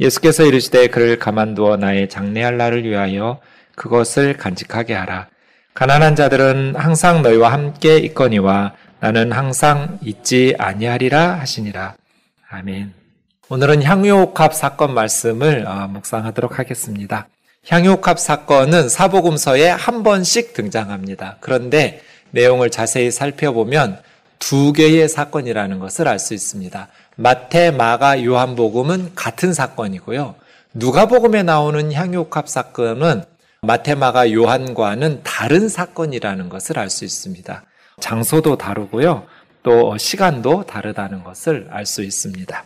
[0.00, 3.40] 예수께서 이르시되 그를 가만두어 나의 장례할 날을 위하여
[3.74, 5.28] 그것을 간직하게 하라.
[5.74, 11.96] 가난한 자들은 항상 너희와 함께 있거니와 나는 항상 있지 아니하리라 하시니라.
[12.48, 13.03] 아멘.
[13.50, 17.28] 오늘은 향유옥합 사건 말씀을 어, 묵상하도록 하겠습니다.
[17.68, 21.36] 향유옥합 사건은 사복음서에 한 번씩 등장합니다.
[21.40, 24.00] 그런데 내용을 자세히 살펴보면
[24.38, 26.88] 두 개의 사건이라는 것을 알 수 있습니다.
[27.16, 30.36] 마태, 마가, 요한복음은 같은 사건이고요.
[30.72, 33.24] 누가복음에 나오는 향유옥합 사건은
[33.60, 37.62] 마태, 마가, 요한과는 다른 사건이라는 것을 알 수 있습니다.
[38.00, 39.24] 장소도 다르고요.
[39.62, 42.64] 또 시간도 다르다는 것을 알 수 있습니다.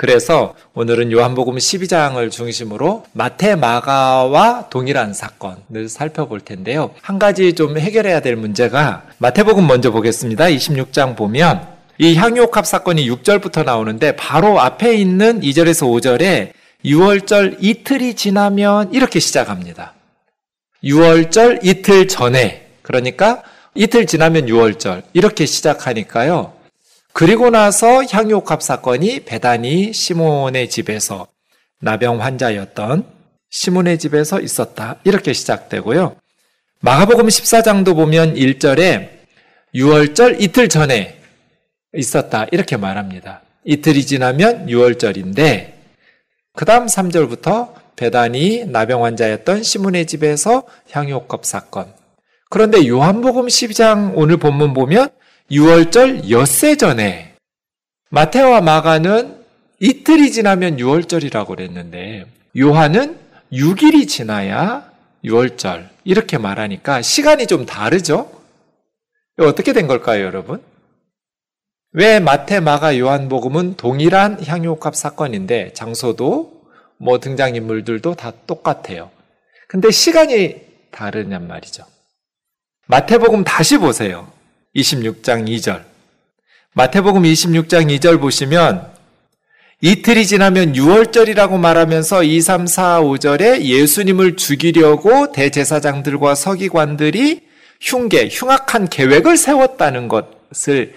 [0.00, 6.92] 그래서 오늘은 요한복음 12장을 중심으로 마태 마가와 동일한 사건을 살펴볼 텐데요.
[7.02, 10.46] 한 가지 좀 해결해야 될 문제가 마태복음 먼저 보겠습니다.
[10.46, 18.94] 26장 보면 이 향유옥합 사건이 6절부터 나오는데 바로 앞에 있는 2절에서 5절에 6월절 이틀이 지나면
[18.94, 19.92] 이렇게 시작합니다.
[20.82, 23.42] 6월절 이틀 전에 그러니까
[23.74, 26.54] 이틀 지나면 6월절 이렇게 시작하니까요.
[27.12, 31.26] 그리고 나서 향유옥합 사건이 베다니 시몬의 집에서
[31.80, 33.04] 나병 환자였던
[33.50, 34.96] 시몬의 집에서 있었다.
[35.04, 36.16] 이렇게 시작되고요.
[36.80, 39.10] 마가복음 14장도 보면 1절에
[39.74, 41.20] 6월절 이틀 전에
[41.94, 42.46] 있었다.
[42.52, 43.42] 이렇게 말합니다.
[43.64, 45.72] 이틀이 지나면 6월절인데
[46.54, 51.92] 그 다음 3절부터 베다니 나병 환자였던 시몬의 집에서 향유옥합 사건.
[52.48, 55.08] 그런데 요한복음 12장 오늘 본문 보면
[55.50, 57.34] 6월절 엿새 전에
[58.10, 59.44] 마테와 마가는
[59.80, 62.26] 이틀이 지나면 6월절이라고 그랬는데
[62.58, 63.18] 요한은
[63.52, 64.90] 6일이 지나야
[65.24, 68.30] 6월절 이렇게 말하니까 시간이 좀 다르죠?
[69.38, 70.62] 어떻게 된 걸까요, 여러분?
[71.92, 76.62] 왜 마태, 마가, 요한복음은 동일한 향유옥합 사건인데 장소도
[76.98, 79.10] 뭐 등장인물들도 다 똑같아요.
[79.66, 80.60] 근데 시간이
[80.92, 81.84] 다르냔 말이죠.
[82.86, 84.30] 마태복음 다시 보세요.
[84.76, 85.82] 26장 2절.
[86.74, 88.88] 마태복음 26장 2절 보시면
[89.80, 97.40] 이틀이 지나면 6월절이라고 말하면서 2, 3, 4, 5절에 예수님을 죽이려고 대제사장들과 서기관들이
[97.80, 100.92] 흉계, 흉악한 계획을 세웠다는 것을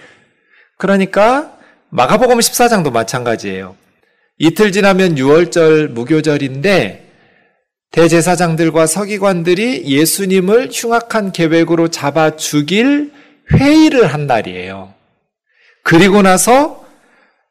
[0.76, 1.56] 그러니까
[1.88, 3.74] 마가복음 14장도 마찬가지예요.
[4.38, 7.04] 이틀 지나면 6월절 무교절인데
[7.90, 13.12] 대제사장들과 서기관들이 예수님을 흉악한 계획으로 잡아 죽일
[13.52, 14.94] 회의를 한 날이에요.
[15.82, 16.84] 그리고 나서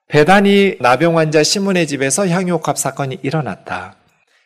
[0.07, 3.95] 배단이 나병 환자 시몬의 집에서 향유옥합 사건이 일어났다.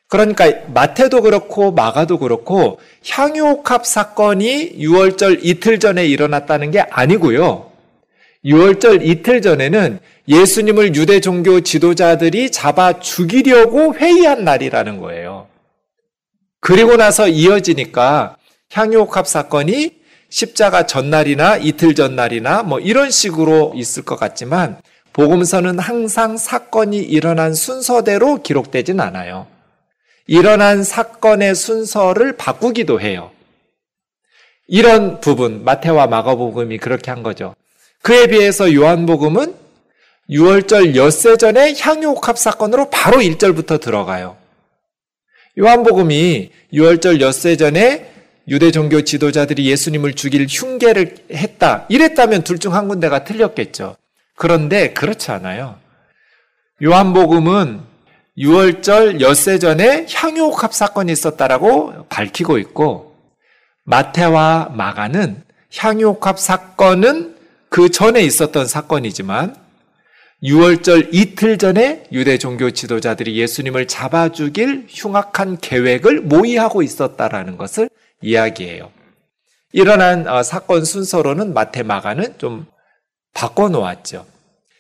[0.08, 2.80] 그러니까 마태도 그렇고 마가도 그렇고
[3.10, 7.72] 향유옥합 사건이 6월절 이틀 전에 일어났다는 게 아니고요.
[8.46, 15.48] 6월절 이틀 전에는 예수님을 유대 종교 지도자들이 잡아 죽이려고 회의한 날이라는 거예요.
[16.60, 18.38] 그리고 나서 이어지니까
[18.72, 19.98] 향유옥합 사건이
[20.30, 24.80] 십자가 전날이나 이틀 전날이나 뭐 이런 식으로 있을 것 같지만
[25.14, 29.48] 복음서는 항상 사건이 일어난 순서대로 기록되진 않아요.
[30.28, 33.32] 일어난 사건의 순서를 바꾸기도 해요.
[34.68, 37.56] 이런 부분, 마태와 마가복음이 그렇게 한 거죠.
[38.02, 39.56] 그에 비해서 요한복음은
[40.30, 44.36] 6월절 엿새 전에 향유옥합 사건으로 바로 1절부터 들어가요.
[45.58, 48.17] 요한복음이 6월절 엿새 전에
[48.48, 51.86] 유대 종교 지도자들이 예수님을 죽일 흉계를 했다.
[51.90, 53.98] 이랬다면 둘 중 한 군데가 틀렸겠죠.
[54.36, 55.76] 그런데 그렇지 않아요.
[56.82, 57.82] 요한복음은
[58.38, 63.16] 6월절 엿새 전에 향유옥합 사건이 있었다라고 밝히고 있고
[63.84, 65.44] 마태와 마가는
[65.76, 67.36] 향유옥합 사건은
[67.70, 69.56] 그 전에 있었던 사건이지만
[70.44, 77.90] 6월절 이틀 전에 유대 종교 지도자들이 예수님을 잡아 죽일 흉악한 계획을 모의하고 있었다라는 것을
[78.22, 78.92] 이야기해요.
[79.74, 82.66] 일어난 어, 사건 순서로는 마태 마가는 좀
[83.34, 84.26] 바꿔 놓았죠.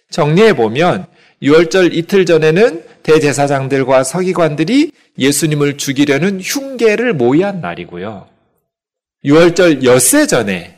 [0.09, 1.05] 정리해 보면
[1.41, 8.27] 6월절 이틀 전에는 대제사장들과 서기관들이 예수님을 죽이려는 흉계를 모의한 날이고요.
[9.25, 10.77] 6월절 엿새 전에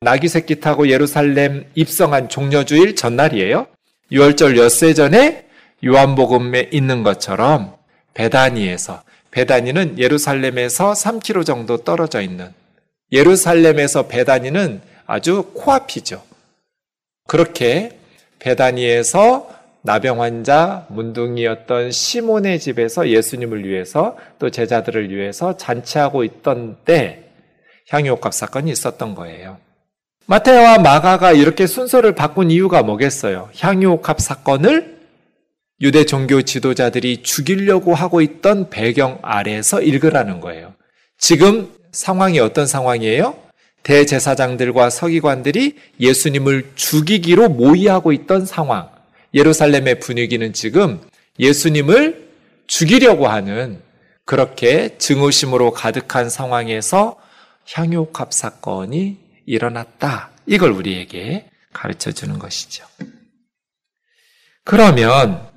[0.00, 3.66] 나귀 새끼 타고 예루살렘 입성한 종려주일 전날이에요.
[4.12, 5.46] 6월절 엿새 전에
[5.84, 7.74] 요한복음에 있는 것처럼
[8.14, 12.52] 베다니에서 베다니는 예루살렘에서 3km 정도 떨어져 있는
[13.12, 16.22] 예루살렘에서 베다니는 아주 코앞이죠.
[17.26, 17.98] 그렇게
[18.38, 19.50] 베다니에서
[19.82, 27.24] 나병 환자 문둥이였던 시몬의 집에서 예수님을 위해서 또 제자들을 위해서 잔치하고 있던 때
[27.88, 29.58] 향유옥합 사건이 있었던 거예요.
[30.26, 33.48] 마태와 마가가 이렇게 순서를 바꾼 이유가 뭐겠어요?
[33.58, 34.99] 향유옥합 사건을
[35.82, 40.74] 유대 종교 지도자들이 죽이려고 하고 있던 배경 아래에서 읽으라는 거예요.
[41.16, 43.36] 지금 상황이 어떤 상황이에요?
[43.82, 48.90] 대제사장들과 서기관들이 예수님을 죽이기로 모의하고 있던 상황.
[49.32, 51.00] 예루살렘의 분위기는 지금
[51.38, 52.28] 예수님을
[52.66, 53.80] 죽이려고 하는
[54.26, 57.16] 그렇게 증오심으로 가득한 상황에서
[57.72, 60.30] 향유갑 사건이 일어났다.
[60.46, 62.84] 이걸 우리에게 가르쳐 주는 것이죠.
[64.64, 65.48] 그러면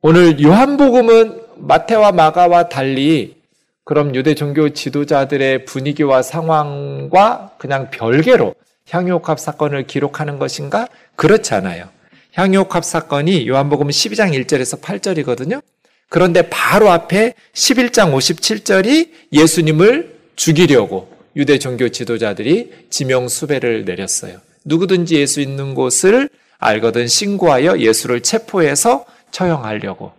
[0.00, 3.34] 오늘 요한복음은 마태와 마가와 달리
[3.82, 8.54] 그럼 유대 종교 지도자들의 분위기와 상황과 그냥 별개로
[8.88, 10.86] 향유갑 사건을 기록하는 것인가?
[11.16, 11.88] 그렇지 않아요.
[12.34, 15.60] 향유옥합 사건이 요한복음 12장 1절에서 8절이거든요.
[16.08, 24.38] 그런데 바로 앞에 11장 57절이 예수님을 죽이려고 유대 종교 지도자들이 지명 수배를 내렸어요.
[24.64, 26.28] 누구든지 예수 있는 곳을
[26.58, 30.12] 알거든 신고하여 예수를 체포해서 처형하려고.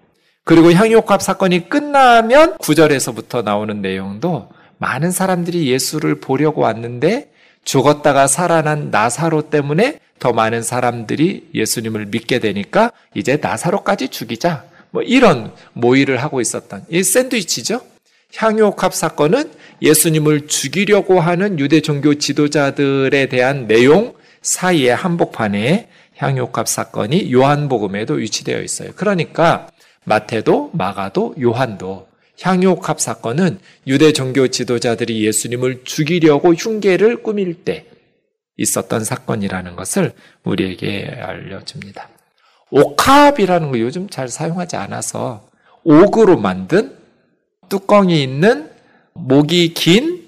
[0.44, 4.50] 그리고 향유옥합 사건이 끝나면 9절에서부터 나오는 내용도
[4.80, 7.32] 많은 사람들이 예수를 보려고 왔는데
[7.64, 14.64] 죽었다가 살아난 나사로 때문에 더 많은 사람들이 예수님을 믿게 되니까 이제 나사로까지 죽이자.
[14.92, 17.82] 뭐 이런 모의를 하고 있었던 이 샌드위치죠.
[18.36, 19.52] 향유옥합 사건은
[19.82, 25.88] 예수님을 죽이려고 하는 유대 종교 지도자들에 대한 내용 사이의 한복판에
[26.20, 28.92] 향유옥합 사건이 요한복음에도 위치되어 있어요.
[28.96, 29.70] 그러니까
[30.06, 32.08] 마태도 마가도 요한도
[32.42, 37.86] 향유옥합 사건은 유대 종교 지도자들이 예수님을 죽이려고 흉계를 꾸밀 때
[38.58, 40.14] 있었던 사건이라는 것을
[40.44, 42.10] 우리에게 알려줍니다.
[42.72, 45.48] 옥합이라는 거 요즘 잘 사용하지 않아서
[45.84, 46.96] 옥으로 만든
[47.70, 48.70] 뚜껑이 있는
[49.14, 50.28] 목이 긴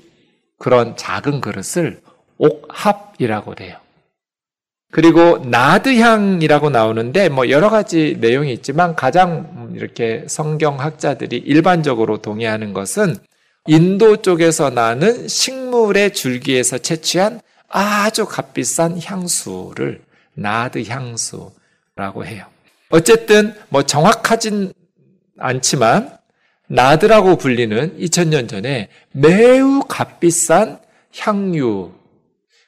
[0.57, 2.01] 그런 작은 그릇을
[2.37, 3.80] 옥합이라고 해요.
[4.91, 13.15] 그리고 나드향이라고 나오는데 뭐 여러 가지 내용이 있지만 가장 이렇게 성경학자들이 일반적으로 동의하는 것은
[13.67, 17.39] 인도 쪽에서 나는 식물의 줄기에서 채취한
[17.69, 20.01] 아주 값비싼 향수를
[20.33, 22.45] 나드 향수라고 해요.
[22.89, 24.73] 어쨌든 뭐 정확하진
[25.39, 26.17] 않지만
[26.67, 30.79] 나드라고 불리는 2000년 전에 매우 값비싼
[31.17, 31.91] 향유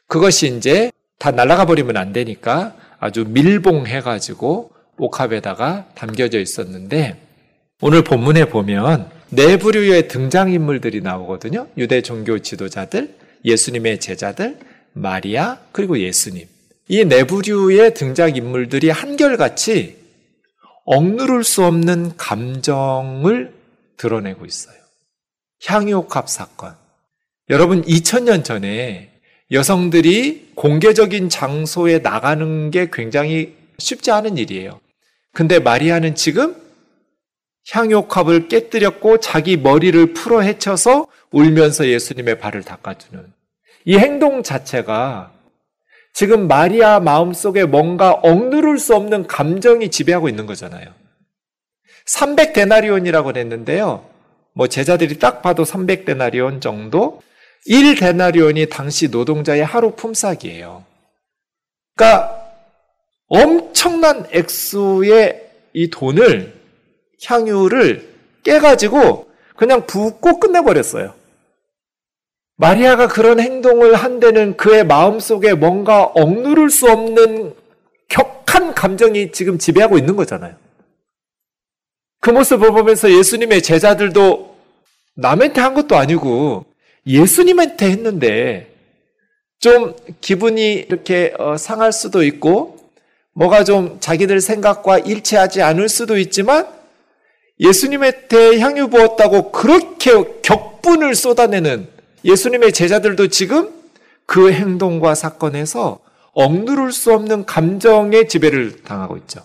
[0.08, 0.92] 그것이 이제
[1.24, 7.16] 다 날아가 버리면 안 되니까 아주 밀봉해 가지고 옥합에다가 담겨져 있었는데
[7.80, 11.70] 오늘 본문에 보면 네 부류의 등장인물들이 나오거든요.
[11.78, 13.16] 유대 종교 지도자들,
[13.46, 14.60] 예수님의 제자들,
[14.92, 16.46] 마리아, 그리고 예수님.
[16.90, 19.96] 이 네 부류의 등장인물들이 한결같이
[20.84, 23.54] 억누를 수 없는 감정을
[23.96, 24.76] 드러내고 있어요.
[25.66, 26.76] 향유옥합 사건.
[27.50, 29.12] 여러분, 2000년 전에
[29.54, 34.80] 여성들이 공개적인 장소에 나가는 게 굉장히 쉽지 않은 일이에요.
[35.32, 36.56] 근데 마리아는 지금
[37.72, 43.26] 향유옥합을 깨뜨렸고 자기 머리를 풀어 헤쳐서 울면서 예수님의 발을 닦아주는
[43.86, 45.32] 이 행동 자체가
[46.14, 50.88] 지금 마리아 마음속에 뭔가 억누를 수 없는 감정이 지배하고 있는 거잖아요.
[52.06, 54.08] 300데나리온이라고 했는데요.
[54.54, 57.22] 뭐 제자들이 딱 봐도 300데나리온 정도
[57.68, 60.84] 1데나리온이 당시 노동자의 하루 품삯이에요.
[61.95, 62.43] 그러니까
[63.28, 66.53] 엄청난 액수의 이 돈을
[67.24, 71.14] 향유를 깨가지고 그냥 붓고 끝내버렸어요.
[72.55, 77.55] 마리아가 그런 행동을 한 데는 그의 마음속에 뭔가 억누를 수 없는
[78.09, 80.55] 격한 감정이 지금 지배하고 있는 거잖아요.
[82.20, 84.55] 그 모습을 보면서 예수님의 제자들도
[85.16, 86.66] 남한테 한 것도 아니고
[87.06, 88.74] 예수님한테 했는데
[89.60, 92.78] 좀 기분이 이렇게 어, 상할 수도 있고
[93.34, 96.68] 뭐가 좀 자기들 생각과 일치하지 않을 수도 있지만
[97.60, 101.88] 예수님한테 향유 부었다고 그렇게 격분을 쏟아내는
[102.26, 103.72] 예수님의 제자들도 지금
[104.26, 105.99] 그 행동과 사건에서
[106.34, 109.41] 억누를 수 없는 감정의 지배를 당하고 있죠.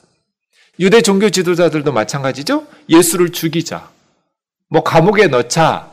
[0.81, 2.67] 유대 종교 지도자들도 마찬가지죠.
[2.89, 3.91] 예수를 죽이자.
[4.69, 5.93] 뭐 감옥에 넣자.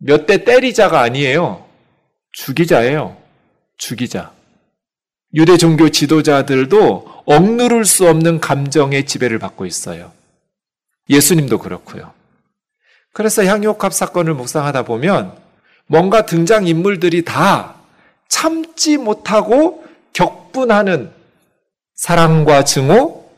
[0.00, 1.66] 몇 대 때리자가 아니에요.
[2.32, 3.16] 죽이자예요.
[3.76, 4.32] 죽이자.
[5.34, 10.12] 유대 종교 지도자들도 억누를 수 없는 감정의 지배를 받고 있어요.
[11.08, 12.12] 예수님도 그렇고요.
[13.12, 15.36] 그래서 향유옥합 사건을 묵상하다 보면
[15.86, 17.76] 뭔가 등장 인물들이 다
[18.28, 21.12] 참지 못하고 격분하는
[21.94, 23.28] 사랑과 증오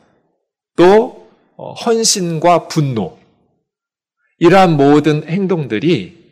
[0.75, 3.17] 또 어, 헌신과 분노
[4.39, 6.22] 이러한 모든 행동들이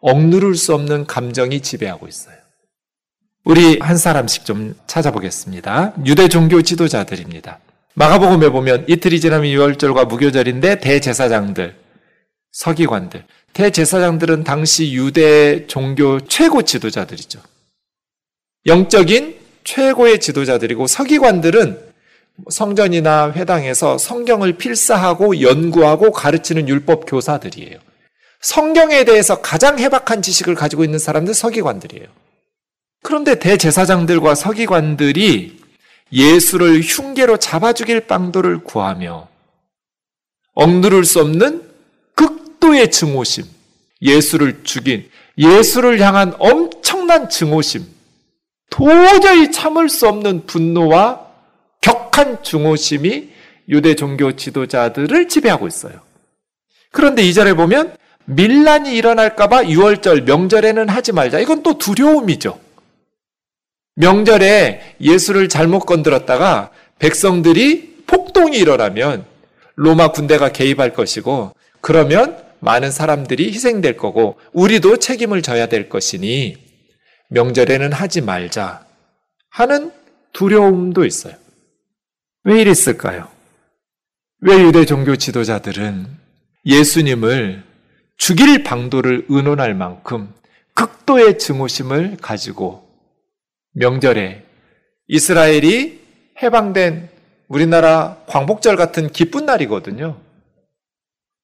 [0.00, 2.36] 억누를 수 없는 감정이 지배하고 있어요.
[3.44, 5.94] 우리 한 사람씩 좀 찾아보겠습니다.
[6.06, 7.58] 유대 종교 지도자들입니다.
[7.94, 11.76] 마가복음에 보면 이틀이 지나면 유월절과 무교절인데 대제사장들,
[12.52, 17.40] 서기관들, 대제사장들은 당시 유대 종교 최고 지도자들이죠.
[18.66, 21.90] 영적인 최고의 지도자들이고 서기관들은
[22.48, 27.78] 성전이나 회당에서 성경을 필사하고 연구하고 가르치는 율법 교사들이에요.
[28.40, 32.06] 성경에 대해서 가장 해박한 지식을 가지고 있는 사람들 서기관들이에요.
[33.02, 35.60] 그런데 대제사장들과 서기관들이
[36.12, 39.28] 예수를 흉계로 잡아 죽일 방도를 구하며
[40.54, 41.62] 억누를 수 없는
[42.14, 43.44] 극도의 증오심,
[44.02, 47.86] 예수를 죽인 예수를 향한 엄청난 증오심,
[48.68, 51.26] 도저히 참을 수 없는 분노와
[51.80, 53.30] 격한 증오심이
[53.68, 56.00] 유대 종교 지도자들을 지배하고 있어요.
[56.90, 57.96] 그런데 이 절에 보면
[58.30, 61.40] 밀란이 일어날까봐 6월절 명절에는 하지 말자.
[61.40, 62.58] 이건 또 두려움이죠.
[63.96, 66.70] 명절에 예수를 잘못 건드렸다가
[67.00, 69.24] 백성들이 폭동이 일어나면
[69.74, 76.56] 로마 군대가 개입할 것이고 그러면 많은 사람들이 희생될 거고 우리도 책임을 져야 될 것이니
[77.30, 78.86] 명절에는 하지 말자
[79.50, 79.92] 하는
[80.32, 81.34] 두려움도 있어요.
[82.44, 83.28] 왜 이랬을까요?
[84.40, 86.06] 왜 유대 종교 지도자들은
[86.64, 87.69] 예수님을
[88.20, 90.32] 죽일 방도를 의논할 만큼
[90.74, 92.86] 극도의 증오심을 가지고
[93.72, 94.44] 명절에
[95.08, 96.00] 이스라엘이
[96.42, 97.08] 해방된
[97.48, 100.20] 우리나라 광복절 같은 기쁜 날이거든요.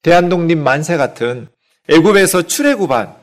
[0.03, 1.49] 대한독립 만세 같은
[1.89, 3.16] 애굽에서 출애굽한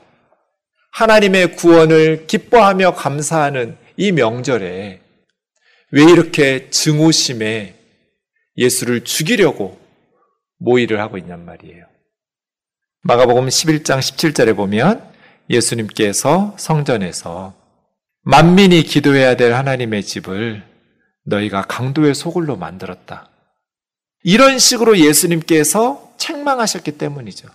[0.91, 4.99] 하나님의 구원을 기뻐하며 감사하는 이 명절에
[5.91, 7.75] 왜 이렇게 증오심에
[8.57, 9.79] 예수를 죽이려고
[10.57, 11.92] 모의를 하고 있냔 말이에요.
[13.05, 15.03] 마가복음 11장 17절에 보면
[15.49, 17.53] 예수님께서 성전에서
[18.21, 20.63] 만민이 기도해야 될 하나님의 집을
[21.25, 23.29] 너희가 강도의 소굴로 만들었다.
[24.23, 27.49] 이런 식으로 예수님께서 책망하셨기 때문이죠.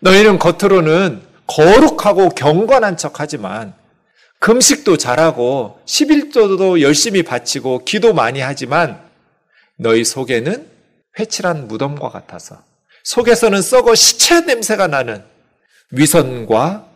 [0.00, 3.74] 너희는 겉으로는 거룩하고 경건한 척 하지만
[4.40, 8.98] 금식도 잘하고 11조도 열심히 바치고 기도 많이 하지만
[9.76, 10.66] 너희 속에는
[11.18, 12.66] 회칠한 무덤과 같아서
[13.08, 15.24] 속에서는 썩어 시체 냄새가 나는
[15.92, 16.86] 위선과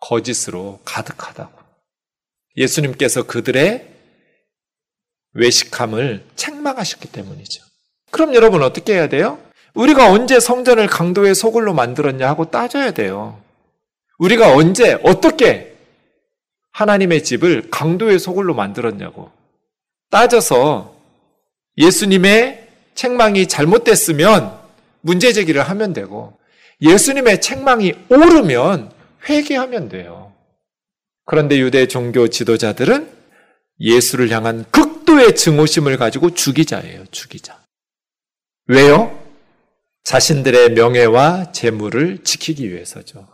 [0.00, 1.52] 거짓으로 가득하다고.
[2.56, 3.88] 예수님께서 그들의
[5.34, 7.62] 외식함을 책망하셨기 때문이죠.
[8.10, 9.38] 그럼 여러분 어떻게 해야 돼요?
[9.72, 13.40] 우리가 언제 성전을 강도의 소굴로 만들었냐 하고 따져야 돼요.
[14.18, 15.76] 우리가 언제, 어떻게
[16.72, 19.30] 하나님의 집을 강도의 소굴로 만들었냐고
[20.10, 20.96] 따져서
[21.76, 22.63] 예수님의
[22.94, 24.58] 책망이 잘못됐으면
[25.00, 26.38] 문제 제기를 하면 되고
[26.80, 28.92] 예수님의 책망이 옳으면
[29.28, 30.32] 회개하면 돼요.
[31.24, 33.10] 그런데 유대 종교 지도자들은
[33.80, 37.60] 예수를 향한 극도의 증오심을 가지고 죽이자예요, 죽이자.
[38.66, 39.18] 왜요?
[40.04, 43.26] 자신들의 명예와 재물을 지키기 위해서죠.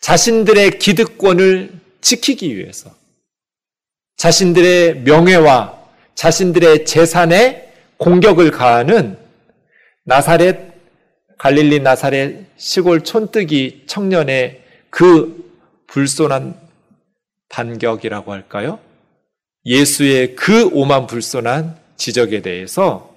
[0.00, 2.94] 자신들의 기득권을 지키기 위해서.
[4.16, 5.76] 자신들의 명예와
[6.14, 7.65] 자신들의 재산에
[7.98, 9.18] 공격을 가하는
[10.04, 10.58] 나사렛,
[11.38, 15.44] 갈릴리 나사렛 시골 촌뜨기 청년의 그
[15.86, 16.54] 불손한
[17.48, 18.78] 반격이라고 할까요?
[19.64, 23.14] 예수의 그 오만 불손한 지적에 대해서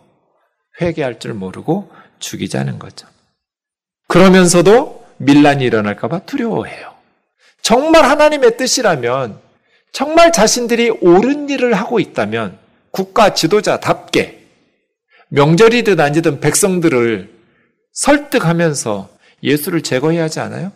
[0.81, 3.07] 회개할 줄 모르고 죽이자는 거죠.
[4.07, 6.93] 그러면서도 밀란이 일어날까봐 두려워해요.
[7.61, 9.39] 정말 하나님의 뜻이라면,
[9.91, 12.57] 정말 자신들이 옳은 일을 하고 있다면,
[12.91, 14.38] 국가 지도자답게
[15.29, 17.29] 명절이든 아니든 백성들을
[17.93, 19.09] 설득하면서
[19.43, 20.71] 예수를 제거해야 하지 않아요?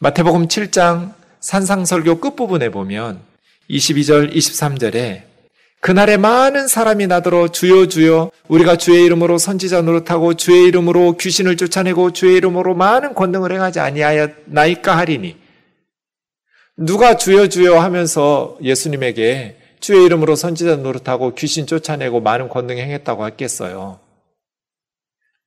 [0.00, 3.20] 마태복음 7장 산상설교 끝부분에 보면
[3.68, 5.22] 22절, 23절에
[5.80, 12.12] 그날에 많은 사람이 나더러 주여 주여 우리가 주의 이름으로 선지자 노릇하고 주의 이름으로 귀신을 쫓아내고
[12.12, 15.36] 주의 이름으로 많은 권능을 행하지 아니하였나이까 하리니
[16.76, 23.98] 누가 주여 주여 하면서 예수님에게 주의 이름으로 선지자 노릇하고 귀신 쫓아내고 많은 권능 행했다고 했겠어요.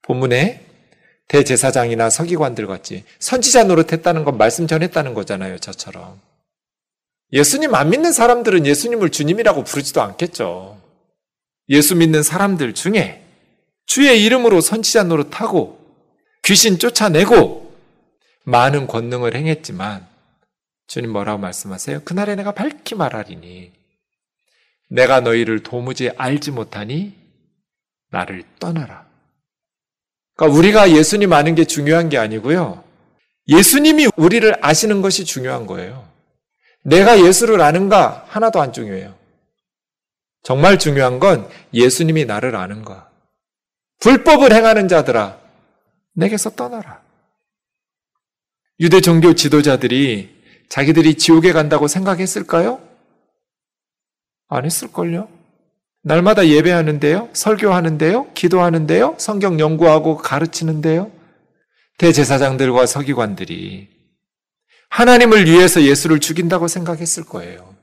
[0.02, 0.66] 본문에
[1.28, 6.20] 대제사장이나 서기관들 같이 선지자 노릇했다는 건 말씀 전했다는 거잖아요, 저처럼.
[7.32, 10.80] 예수님 안 믿는 사람들은 예수님을 주님이라고 부르지도 않겠죠.
[11.70, 13.24] 예수 믿는 사람들 중에
[13.86, 15.80] 주의 이름으로 선지자 노릇하고
[16.44, 17.74] 귀신 쫓아내고
[18.46, 20.06] 많은 권능을 행했지만
[20.88, 22.02] 주님 뭐라고 말씀하세요?
[22.04, 23.72] 그날에 내가 밝히 말하리니
[24.94, 27.16] 내가 너희를 도무지 알지 못하니
[28.12, 29.08] 나를 떠나라.
[30.36, 32.84] 그러니까 우리가 예수님 아는 게 중요한 게 아니고요.
[33.48, 36.08] 예수님이 우리를 아시는 것이 중요한 거예요.
[36.84, 39.16] 내가 예수를 아는가 하나도 안 중요해요.
[40.44, 43.10] 정말 중요한 건 예수님이 나를 아는가.
[44.00, 45.39] 불법을 행하는 자들아,
[46.14, 47.02] 내게서 떠나라.
[48.80, 50.30] 유대 종교 지도자들이
[50.70, 52.93] 자기들이 지옥에 간다고 생각했을까요?
[54.56, 55.28] 안 했을걸요?
[56.04, 57.30] 날마다 예배하는데요?
[57.34, 58.34] 설교하는데요?
[58.34, 59.16] 기도하는데요?
[59.18, 61.12] 성경 연구하고 가르치는데요?
[61.97, 63.88] 대제사장들과 서기관들이
[64.89, 67.74] 하나님을 위해서 예수를 죽인다고 생각했을 거예요.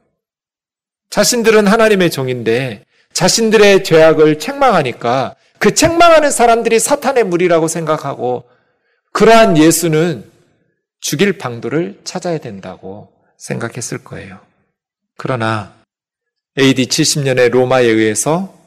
[1.09, 8.45] 자신들은 하나님의 종인데 자신들의 죄악을 책망하니까 그 책망하는 사람들이 사탄의 무리라고 생각하고
[9.13, 10.25] 그러한 예수는
[11.01, 14.39] 죽일 방도를 찾아야 된다고 생각했을 거예요.
[15.17, 15.80] 그러나
[16.59, 18.59] AD 70년에 로마에 의해서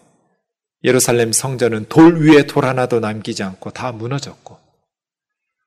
[0.84, 4.58] 예루살렘 성전은 돌 위에 돌 하나도 남기지 않고 다 무너졌고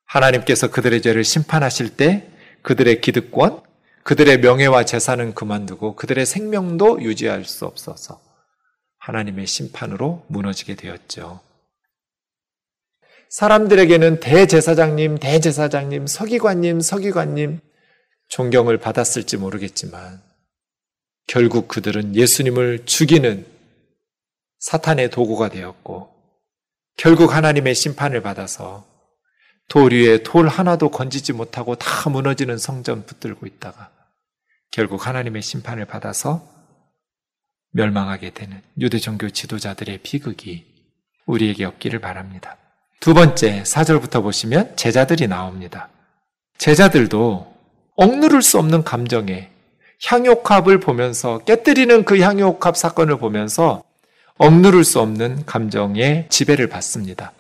[0.07, 2.31] 하나님께서 그들의 죄를 심판하실 때
[2.63, 3.63] 그들의 기득권,
[4.03, 8.21] 그들의 명예와 재산은 그만두고 그들의 생명도 유지할 수 없어서
[8.99, 11.41] 하나님의 심판으로 무너지게 되었죠.
[13.29, 17.61] 사람들에게는 대제사장님, 대제사장님, 서기관님, 서기관님
[18.29, 20.26] 존경을 받았을지 모르겠지만
[21.27, 23.47] 결국 그들은 예수님을 죽이는
[24.61, 26.15] 사탄의 도구가 되었고
[26.97, 28.87] 결국 하나님의 심판을 받아서
[29.69, 33.91] 돌 위에 돌 하나도 건지지 못하고 다 무너지는 성전 붙들고 있다가
[34.71, 36.49] 결국 하나님의 심판을 받아서
[37.73, 40.65] 멸망하게 되는 유대 종교 지도자들의 비극이
[41.27, 42.57] 우리에게 없기를 바랍니다.
[43.01, 45.89] 두 번째, 사절부터 보시면 제자들이 나옵니다.
[46.59, 47.55] 제자들도
[47.97, 49.51] 억누를 수 없는 감정에
[50.05, 53.83] 향유옥합을 보면서 깨뜨리는 그 향유옥합 사건을 보면서
[54.39, 57.33] 억누를 수 없는 감정의 지배를 받습니다.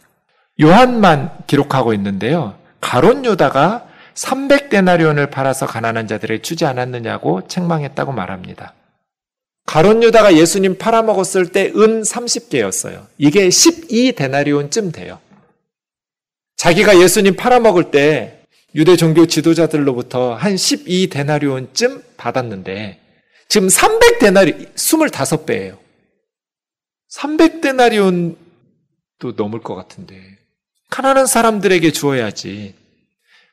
[0.63, 2.55] 요한만 기록하고 있는데요.
[2.81, 8.73] 가론 유다가 300데나리온을 팔아서 가난한 자들에게 주지 않았느냐고 책망했다고 말합니다.
[9.67, 13.07] 가론 유다가 예수님 팔아먹었을 때 은 30개였어요.
[13.19, 15.19] 이게 12데나리온쯤 돼요.
[16.57, 18.36] 자기가 예수님 팔아먹을 때
[18.75, 23.01] 유대 종교 지도자들로부터 한 12데나리온쯤 받았는데
[23.49, 25.79] 지금 300데나리 25배예요.
[27.11, 30.21] 300데나리온도 넘을 것 같은데
[30.91, 32.75] 가난한 사람들에게 주어야지.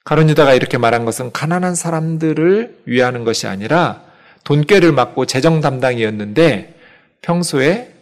[0.04, 4.04] 가론 유다가 이렇게 말한 것은 가난한 사람들을 위하는 것이 아니라
[4.44, 6.78] 돈꾀를 맡고 재정 담당이었는데
[7.22, 7.94] 평소에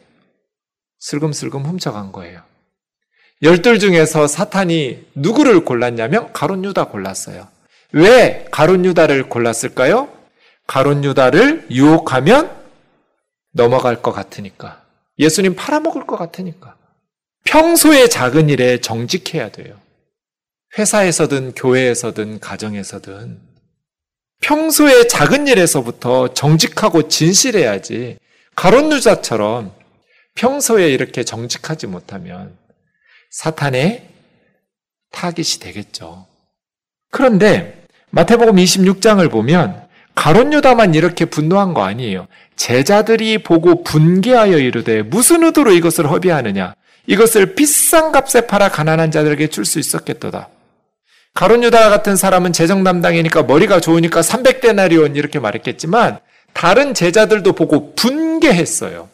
[1.00, 2.42] 슬금슬금 훔쳐간 거예요.
[3.44, 7.48] 열둘 중에서 사탄이 누구를 골랐냐면 가론 유다 골랐어요.
[7.92, 10.10] 왜 가론 유다를 골랐을까요?
[10.68, 12.56] 가론 유다를 유혹하면
[13.52, 14.82] 넘어갈 것 같으니까.
[15.18, 16.76] 예수님 팔아먹을 것 같으니까.
[17.44, 19.76] 평소에 작은 일에 정직해야 돼요.
[20.78, 23.40] 회사에서든 교회에서든 가정에서든
[24.42, 28.18] 평소에 작은 일에서부터 정직하고 진실해야지
[28.56, 29.74] 가론 유다처럼
[30.36, 32.56] 평소에 이렇게 정직하지 못하면
[33.32, 34.04] 사탄의
[35.12, 36.28] 타깃이 되겠죠.
[37.10, 42.28] 그런데 마태복음 26장을 보면 가론 유다만 이렇게 분노한 거 아니에요.
[42.58, 46.76] 제자들이 보고 분개하여 이르되 무슨 의도로 이것을 허비하느냐?
[47.08, 50.50] 이것을 비싼 값에 팔아 가난한 자들에게 줄 수 있었겠도다.
[51.34, 56.20] 가론 유다 같은 사람은 재정 담당이니까 머리가 좋으니까 300데나리온 이렇게 말했겠지만
[56.54, 59.08] 다른 제자들도 보고 분개했어요.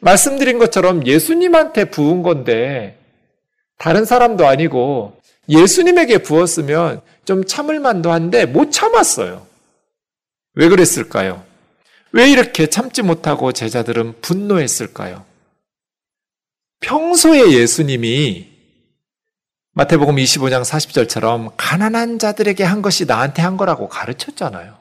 [0.00, 2.98] 말씀드린 것처럼 예수님한테 부은 건데
[3.78, 9.46] 다른 사람도 아니고 예수님에게 부었으면 좀 참을 만도 한데 못 참았어요.
[10.54, 11.44] 왜 그랬을까요?
[12.12, 15.24] 왜 이렇게 참지 못하고 제자들은 분노했을까요?
[16.80, 18.54] 평소에 예수님이
[19.72, 24.76] 마태복음 25장 40절처럼 가난한 자들에게 한 것이 나한테 한 거라고 가르쳤잖아요.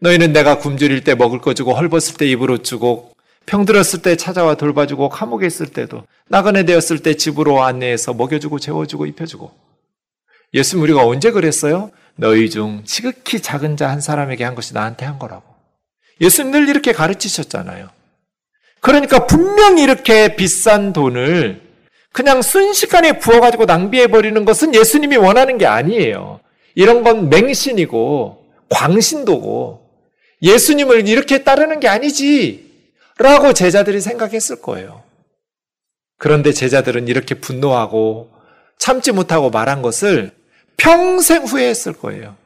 [0.00, 3.12] 너희는 내가 굶주릴 때 먹을 거 주고 헐벗을 때 입으로 주고
[3.48, 9.50] 병들었을 때 찾아와 돌봐주고 감옥에 있을 때도 나그네 되었을 때 집으로 안내해서 먹여주고 재워주고 입혀주고
[10.52, 11.90] 예수님 우리가 언제 그랬어요?
[12.16, 15.44] 너희 중 지극히 작은 자 한 사람에게 한 것이 나한테 한 거라고.
[16.20, 17.88] 예수님 늘 이렇게 가르치셨잖아요.
[18.80, 21.62] 그러니까 분명히 이렇게 비싼 돈을
[22.12, 26.40] 그냥 순식간에 부어가지고 낭비해버리는 것은 예수님이 원하는 게 아니에요.
[26.74, 29.88] 이런 건 맹신이고 광신도고
[30.42, 32.67] 예수님을 이렇게 따르는 게 아니지.
[33.18, 35.02] 라고 제자들이 생각했을 거예요.
[36.18, 38.32] 그런데 제자들은 이렇게 분노하고
[38.78, 40.36] 참지 못하고 말한 것을
[40.76, 42.36] 평생 후회했을 거예요.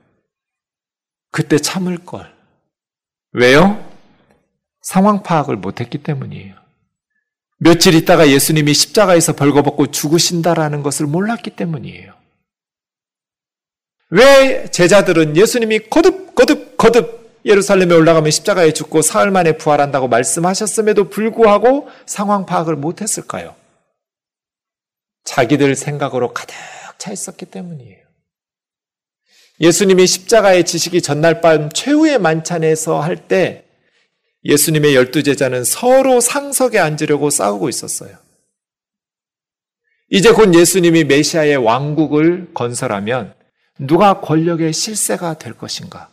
[1.30, 2.32] 그때 참을 걸.
[3.32, 3.90] 왜요?
[4.82, 6.54] 상황 파악을 못했기 때문이에요.
[7.58, 12.14] 며칠 있다가 예수님이 십자가에서 벌거벗고 죽으신다라는 것을 몰랐기 때문이에요.
[14.10, 21.88] 왜 제자들은 예수님이 거듭, 거듭, 거듭 예루살렘에 올라가면 십자가에 죽고 사흘 만에 부활한다고 말씀하셨음에도 불구하고
[22.06, 23.54] 상황 파악을 못했을까요?
[25.24, 26.54] 자기들 생각으로 가득
[26.98, 28.02] 차 있었기 때문이에요.
[29.60, 33.64] 예수님이 십자가의 지식이 전날 밤 최후의 만찬에서 할 때
[34.44, 38.16] 예수님의 열두 제자는 서로 상석에 앉으려고 싸우고 있었어요.
[40.10, 43.34] 이제 곧 예수님이 메시아의 왕국을 건설하면
[43.78, 46.11] 누가 권력의 실세가 될 것인가?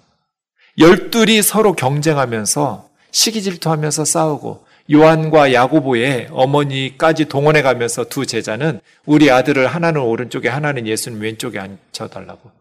[0.78, 9.67] 열둘이 서로 경쟁하면서 시기 질투하면서 싸우고 요한과 야고보의 어머니까지 동원해 가면서 두 제자는 우리 아들을
[9.67, 12.51] 하나는 오른쪽에 하나는 예수님 왼쪽에 앉혀달라고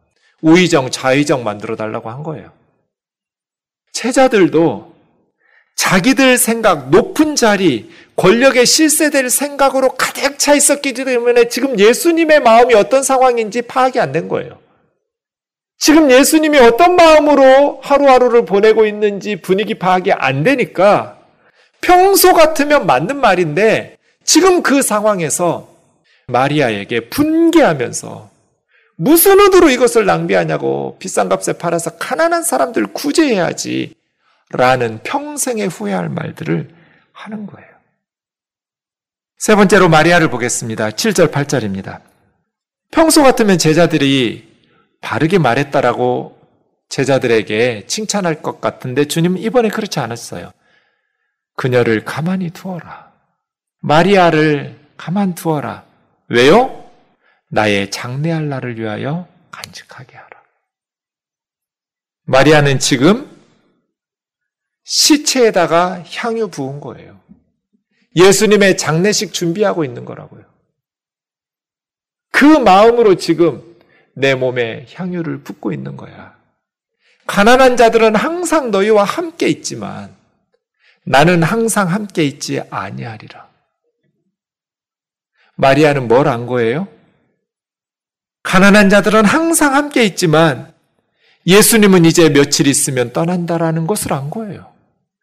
[0.43, 2.53] 우의정 좌의정 만들어 달라고 한 거예요.
[3.93, 4.95] 제자들도
[5.77, 13.03] 자기들 생각, 높은 자리, 권력에 실세될 생각으로 가득 차 있었기 때문에 지금 예수님의 마음이 어떤
[13.03, 14.59] 상황인지 파악이 안 된 거예요.
[15.79, 21.19] 지금 예수님이 어떤 마음으로 하루하루를 보내고 있는지 분위기 파악이 안 되니까
[21.81, 25.69] 평소 같으면 맞는 말인데 지금 그 상황에서
[26.27, 28.31] 마리아에게 분개하면서
[28.97, 33.95] 무슨 의도로 이것을 낭비하냐고 비싼 값에 팔아서 가난한 사람들 구제해야지
[34.51, 36.69] 라는 평생에 후회할 말들을
[37.13, 37.69] 하는 거예요.
[39.39, 40.91] 세 번째로 마리아를 보겠습니다.
[40.91, 42.01] 7절, 8절입니다.
[42.91, 44.48] 평소 같으면 제자들이
[45.01, 46.39] 바르게 말했다라고
[46.89, 50.53] 제자들에게 칭찬할 것 같은데 주님 이번에 그렇지 않았어요.
[51.57, 53.13] 그녀를 가만히 두어라.
[53.81, 55.85] 마리아를 가만 두어라.
[56.29, 56.91] 왜요?
[57.51, 60.43] 나의 장례할 날을 위하여 간직하게 하라.
[62.25, 63.31] 마리아는 지금
[64.85, 67.21] 시체에다가 향유 부은 거예요.
[68.17, 70.45] 예수님의 장례식 준비하고 있는 거라고요.
[72.31, 73.68] 그 마음으로 지금
[74.19, 76.37] 내 몸에 향유를 붓고 있는 거야.
[77.29, 80.13] 가난한 자들은 항상 너희와 함께 있지만
[81.05, 83.47] 나는 항상 함께 있지 아니하리라.
[85.55, 86.89] 마리아는 뭘 안 거예요?
[88.43, 90.73] 가난한 자들은 항상 함께 있지만
[91.47, 94.73] 예수님은 이제 며칠 있으면 떠난다라는 것을 안 거예요.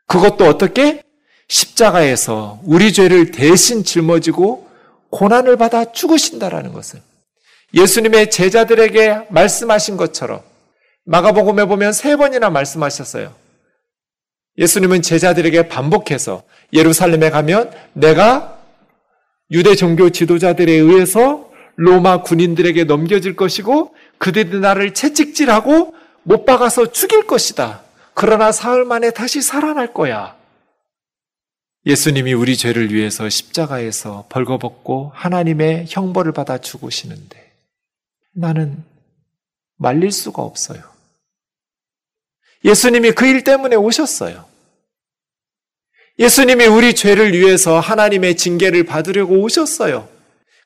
[0.08, 1.02] 그것도 어떻게?
[1.50, 4.70] 십자가에서 우리 죄를 대신 짊어지고
[5.10, 7.02] 고난을 받아 죽으신다라는 것을.
[7.76, 10.42] 예수님의 제자들에게 말씀하신 것처럼
[11.04, 13.34] 마가복음에 보면 세 번이나 말씀하셨어요.
[14.58, 18.58] 예수님은 제자들에게 반복해서 예루살렘에 가면 내가
[19.52, 27.82] 유대 종교 지도자들에 의해서 로마 군인들에게 넘겨질 것이고 그들이 나를 채찍질하고 못 박아서 죽일 것이다.
[28.14, 30.36] 그러나 사흘 만에 다시 살아날 거야.
[31.86, 37.45] 예수님이 우리 죄를 위해서 십자가에서 벌거벗고 하나님의 형벌을 받아 죽으시는데
[38.36, 38.84] 나는
[39.78, 40.82] 말릴 수가 없어요.
[42.64, 44.46] 예수님이 그 일 때문에 오셨어요.
[46.20, 50.08] 예수님이 우리 죄를 위해서 하나님의 징계를 받으려고 오셨어요.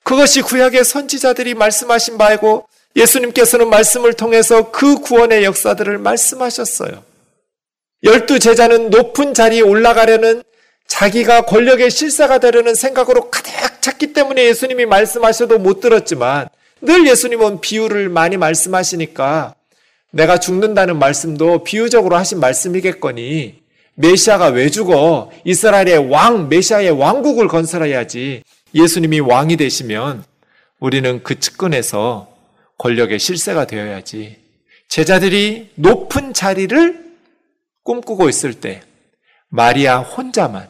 [0.04, 7.04] 그것이 구약의 선지자들이 말씀하신 바이고 예수님께서는 말씀을 통해서 그 구원의 역사들을 말씀하셨어요.
[8.04, 10.44] 열두 제자는 높은 자리에 올라가려는
[10.88, 16.48] 자기가 권력의 실사가 되려는 생각으로 가득 찼기 때문에 예수님이 말씀하셔도 못 들었지만
[16.82, 19.56] 늘 예수님은 비유를 많이 말씀하시니까
[20.12, 23.62] 내가 죽는다는 말씀도 비유적으로 하신 말씀이겠거니
[23.96, 25.30] 메시아가 왜 죽어?
[25.44, 28.44] 이스라엘의 왕, 메시아의 왕국을 건설해야지.
[28.74, 30.24] 예수님이 왕이 되시면
[30.80, 32.34] 우리는 그 측근에서
[32.78, 34.38] 권력의 실세가 되어야지.
[34.88, 37.10] 제자들이 높은 자리를
[37.84, 38.82] 꿈꾸고 있을 때
[39.50, 40.70] 마리아 혼자만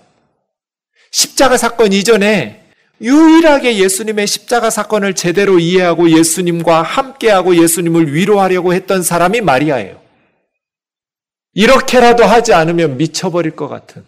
[1.12, 2.69] 십자가 사건 이전에
[3.02, 10.02] 유일하게 예수님의 십자가 사건을 제대로 이해하고 예수님과 함께하고 예수님을 위로하려고 했던 사람이 마리아예요.
[11.54, 14.06] 이렇게라도 하지 않으면 미쳐버릴 것 같은.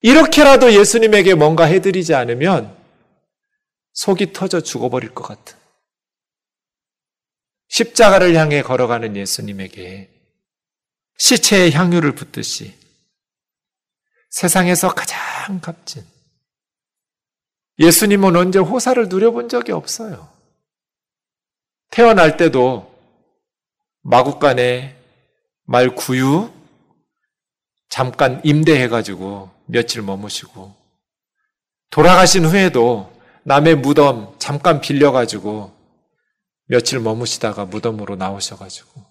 [0.00, 2.76] 이렇게라도 예수님에게 뭔가 해드리지 않으면
[3.92, 5.56] 속이 터져 죽어버릴 것 같은.
[7.68, 10.10] 십자가를 향해 걸어가는 예수님에게
[11.18, 12.74] 시체의 향유를 붓듯이
[14.30, 16.11] 세상에서 가장 값진
[17.82, 20.28] 예수님은 언제 호사를 누려본 적이 없어요.
[21.90, 22.94] 태어날 때도
[24.02, 24.96] 마국간에
[25.64, 26.48] 말 구유
[27.88, 30.72] 잠깐 임대해가지고 며칠 머무시고
[31.90, 33.12] 돌아가신 후에도
[33.42, 35.72] 남의 무덤 잠깐 빌려가지고
[36.66, 39.02] 며칠 머무시다가 무덤으로 나오셔가지고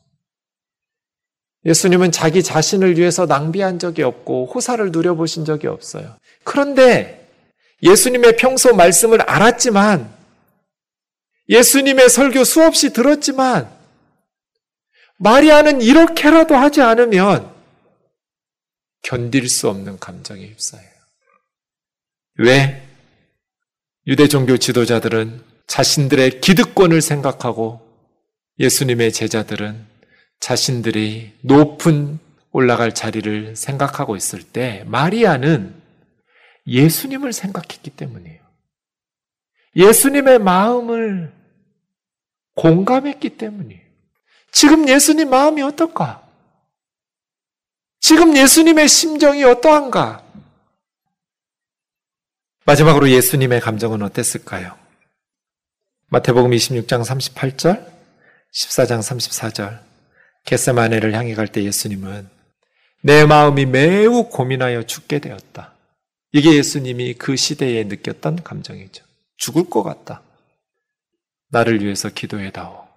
[1.65, 6.15] 예수님은 자기 자신을 위해서 낭비한 적이 없고 호사를 누려보신 적이 없어요.
[6.43, 7.20] 그런데
[7.83, 10.13] 예수님의 평소 말씀을 알았지만
[11.49, 13.69] 예수님의 설교 수없이 들었지만
[15.17, 17.51] 마리아는 이렇게라도 하지 않으면
[19.01, 20.85] 견딜 수 없는 감정에 휩싸여요.
[22.37, 22.87] 왜?
[24.07, 27.87] 유대 종교 지도자들은 자신들의 기득권을 생각하고
[28.59, 29.85] 예수님의 제자들은
[30.39, 32.19] 자신들이 높은
[32.51, 35.80] 올라갈 자리를 생각하고 있을 때 마리아는
[36.67, 38.41] 예수님을 생각했기 때문이에요.
[39.75, 41.33] 예수님의 마음을
[42.55, 43.81] 공감했기 때문이에요.
[44.51, 46.27] 지금 예수님 마음이 어떨까?
[47.99, 50.23] 지금 예수님의 심정이 어떠한가?
[52.65, 54.77] 마지막으로 예수님의 감정은 어땠을까요?
[56.09, 57.87] 마태복음 26장 38절,
[58.53, 59.79] 14장 34절.
[60.45, 62.29] 겟세마네를 향해 갈 때 예수님은
[63.03, 65.73] 내 마음이 매우 고민하여 죽게 되었다.
[66.33, 69.03] 이게 예수님이 그 시대에 느꼈던 감정이죠.
[69.37, 70.21] 죽을 것 같다.
[71.49, 72.87] 나를 위해서 기도해다오.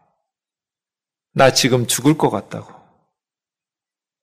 [1.32, 2.72] 나 지금 죽을 것 같다고.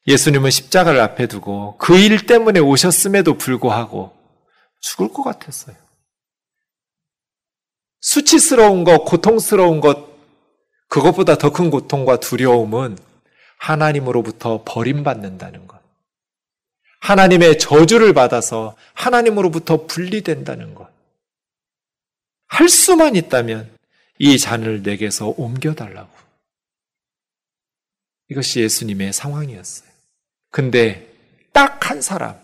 [0.08, 4.16] 예수님은 십자가를 앞에 두고 그 일 때문에 오셨음에도 불구하고
[4.80, 5.76] 죽을 것 같았어요.
[8.00, 10.10] 수치스러운 것, 고통스러운 것,
[10.88, 12.98] 그것보다 더 큰 고통과 두려움은
[13.60, 15.81] 하나님으로부터 버림받는다는 것.
[17.02, 20.90] 하나님의 저주를 받아서 하나님으로부터 분리된다는 것.
[22.48, 23.78] 할 수만 있다면
[24.20, 26.10] 이 잔을 내게서 옮겨달라고.
[28.30, 29.90] 이것이 예수님의 상황이었어요.
[30.50, 31.08] 근데
[31.54, 32.40] 딱 한 사람,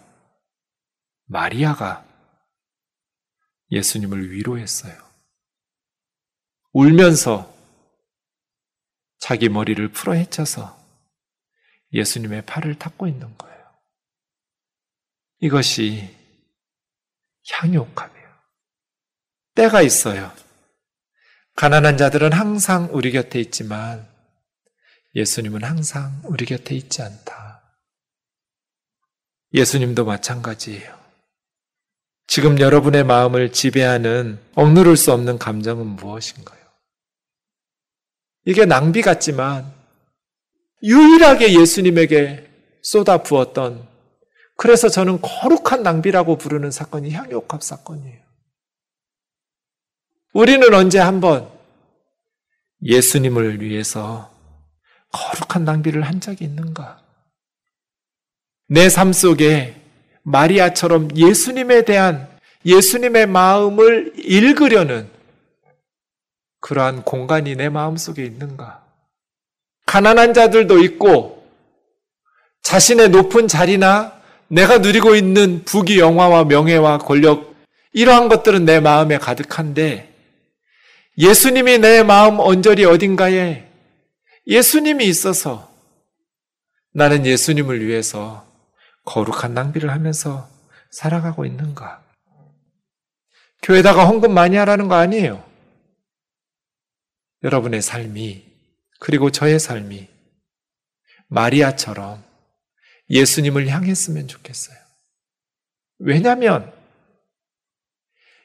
[1.27, 2.05] 마리아가
[3.71, 4.93] 예수님을 위로했어요.
[6.73, 7.55] 울면서
[9.19, 10.77] 자기 머리를 풀어 헤쳐서
[11.93, 13.56] 예수님의 팔을 닦고 있는 거예요.
[15.39, 16.15] 이것이
[17.49, 18.27] 향유옥합이에요.
[19.55, 20.31] 때가 있어요.
[21.55, 24.07] 가난한 자들은 항상 우리 곁에 있지만
[25.15, 27.63] 예수님은 항상 우리 곁에 있지 않다.
[29.53, 30.97] 예수님도 마찬가지예요.
[32.27, 36.59] 지금 여러분의 마음을 지배하는 억누를 수 없는 감정은 무엇인가요?
[38.45, 39.73] 이게 낭비 같지만
[40.83, 42.47] 유일하게 예수님에게
[42.81, 43.87] 쏟아 부었던
[44.57, 48.19] 그래서 저는 거룩한 낭비라고 부르는 사건이 향유옥합 사건이에요.
[50.33, 51.49] 우리는 언제 한번
[52.83, 54.31] 예수님을 위해서
[55.11, 57.01] 거룩한 낭비를 한 적이 있는가?
[58.69, 59.79] 내 삶 속에
[60.23, 62.27] 마리아처럼 예수님에 대한
[62.65, 65.09] 예수님의 마음을 읽으려는
[66.59, 68.83] 그러한 공간이 내 마음 속에 있는가?
[69.85, 71.47] 가난한 자들도 있고
[72.63, 74.16] 자신의 높은 자리나
[74.49, 77.55] 내가 누리고 있는 부귀 영화와 명예와 권력
[77.93, 80.13] 이러한 것들은 내 마음에 가득한데
[81.17, 83.67] 예수님이 내 마음 언저리 어딘가에
[84.45, 85.71] 예수님이 있어서
[86.93, 88.47] 나는 예수님을 위해서
[89.03, 90.49] 거룩한 낭비를 하면서
[90.91, 92.03] 살아가고 있는가?
[93.63, 95.43] 교회다가 헌금 많이 하라는 거 아니에요.
[97.43, 98.45] 여러분의 삶이,
[98.99, 100.07] 그리고 저의 삶이
[101.27, 102.23] 마리아처럼
[103.09, 104.77] 예수님을 향했으면 좋겠어요.
[105.99, 106.71] 왜냐하면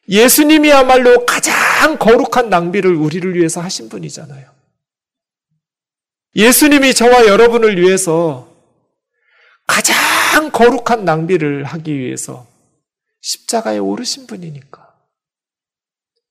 [0.09, 4.51] 예수님이야말로 가장 거룩한 낭비를 우리를 위해서 하신 분이잖아요.
[6.35, 8.51] 예수님이 저와 여러분을 위해서
[9.67, 12.47] 가장 거룩한 낭비를 하기 위해서
[13.21, 14.93] 십자가에 오르신 분이니까.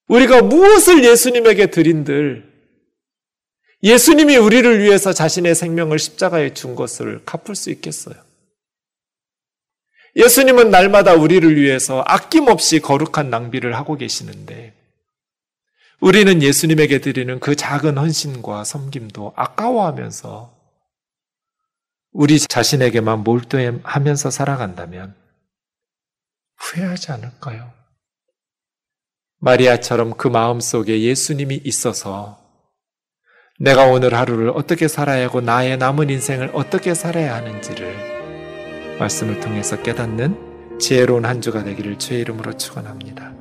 [0.07, 2.50] 우리가 무엇을 예수님에게 드린들
[3.83, 8.15] 예수님이 우리를 위해서 자신의 생명을 십자가에 준 것을 갚을 수 있겠어요?
[10.15, 14.73] 예수님은 날마다 우리를 위해서 아낌없이 거룩한 낭비를 하고 계시는데
[15.99, 20.59] 우리는 예수님에게 드리는 그 작은 헌신과 섬김도 아까워하면서
[22.11, 25.15] 우리 자신에게만 몰두하면서 살아간다면
[26.57, 27.71] 후회하지 않을까요?
[29.37, 32.40] 마리아처럼 그 마음 속에 예수님이 있어서
[33.61, 37.93] 내가 오늘 하루를 어떻게 살아야 하고 나의 남은 인생을 어떻게 살아야 하는지를
[38.97, 43.40] 말씀을 통해서 깨닫는 지혜로운 한 주가 되기를 주의 이름으로 축원합니다.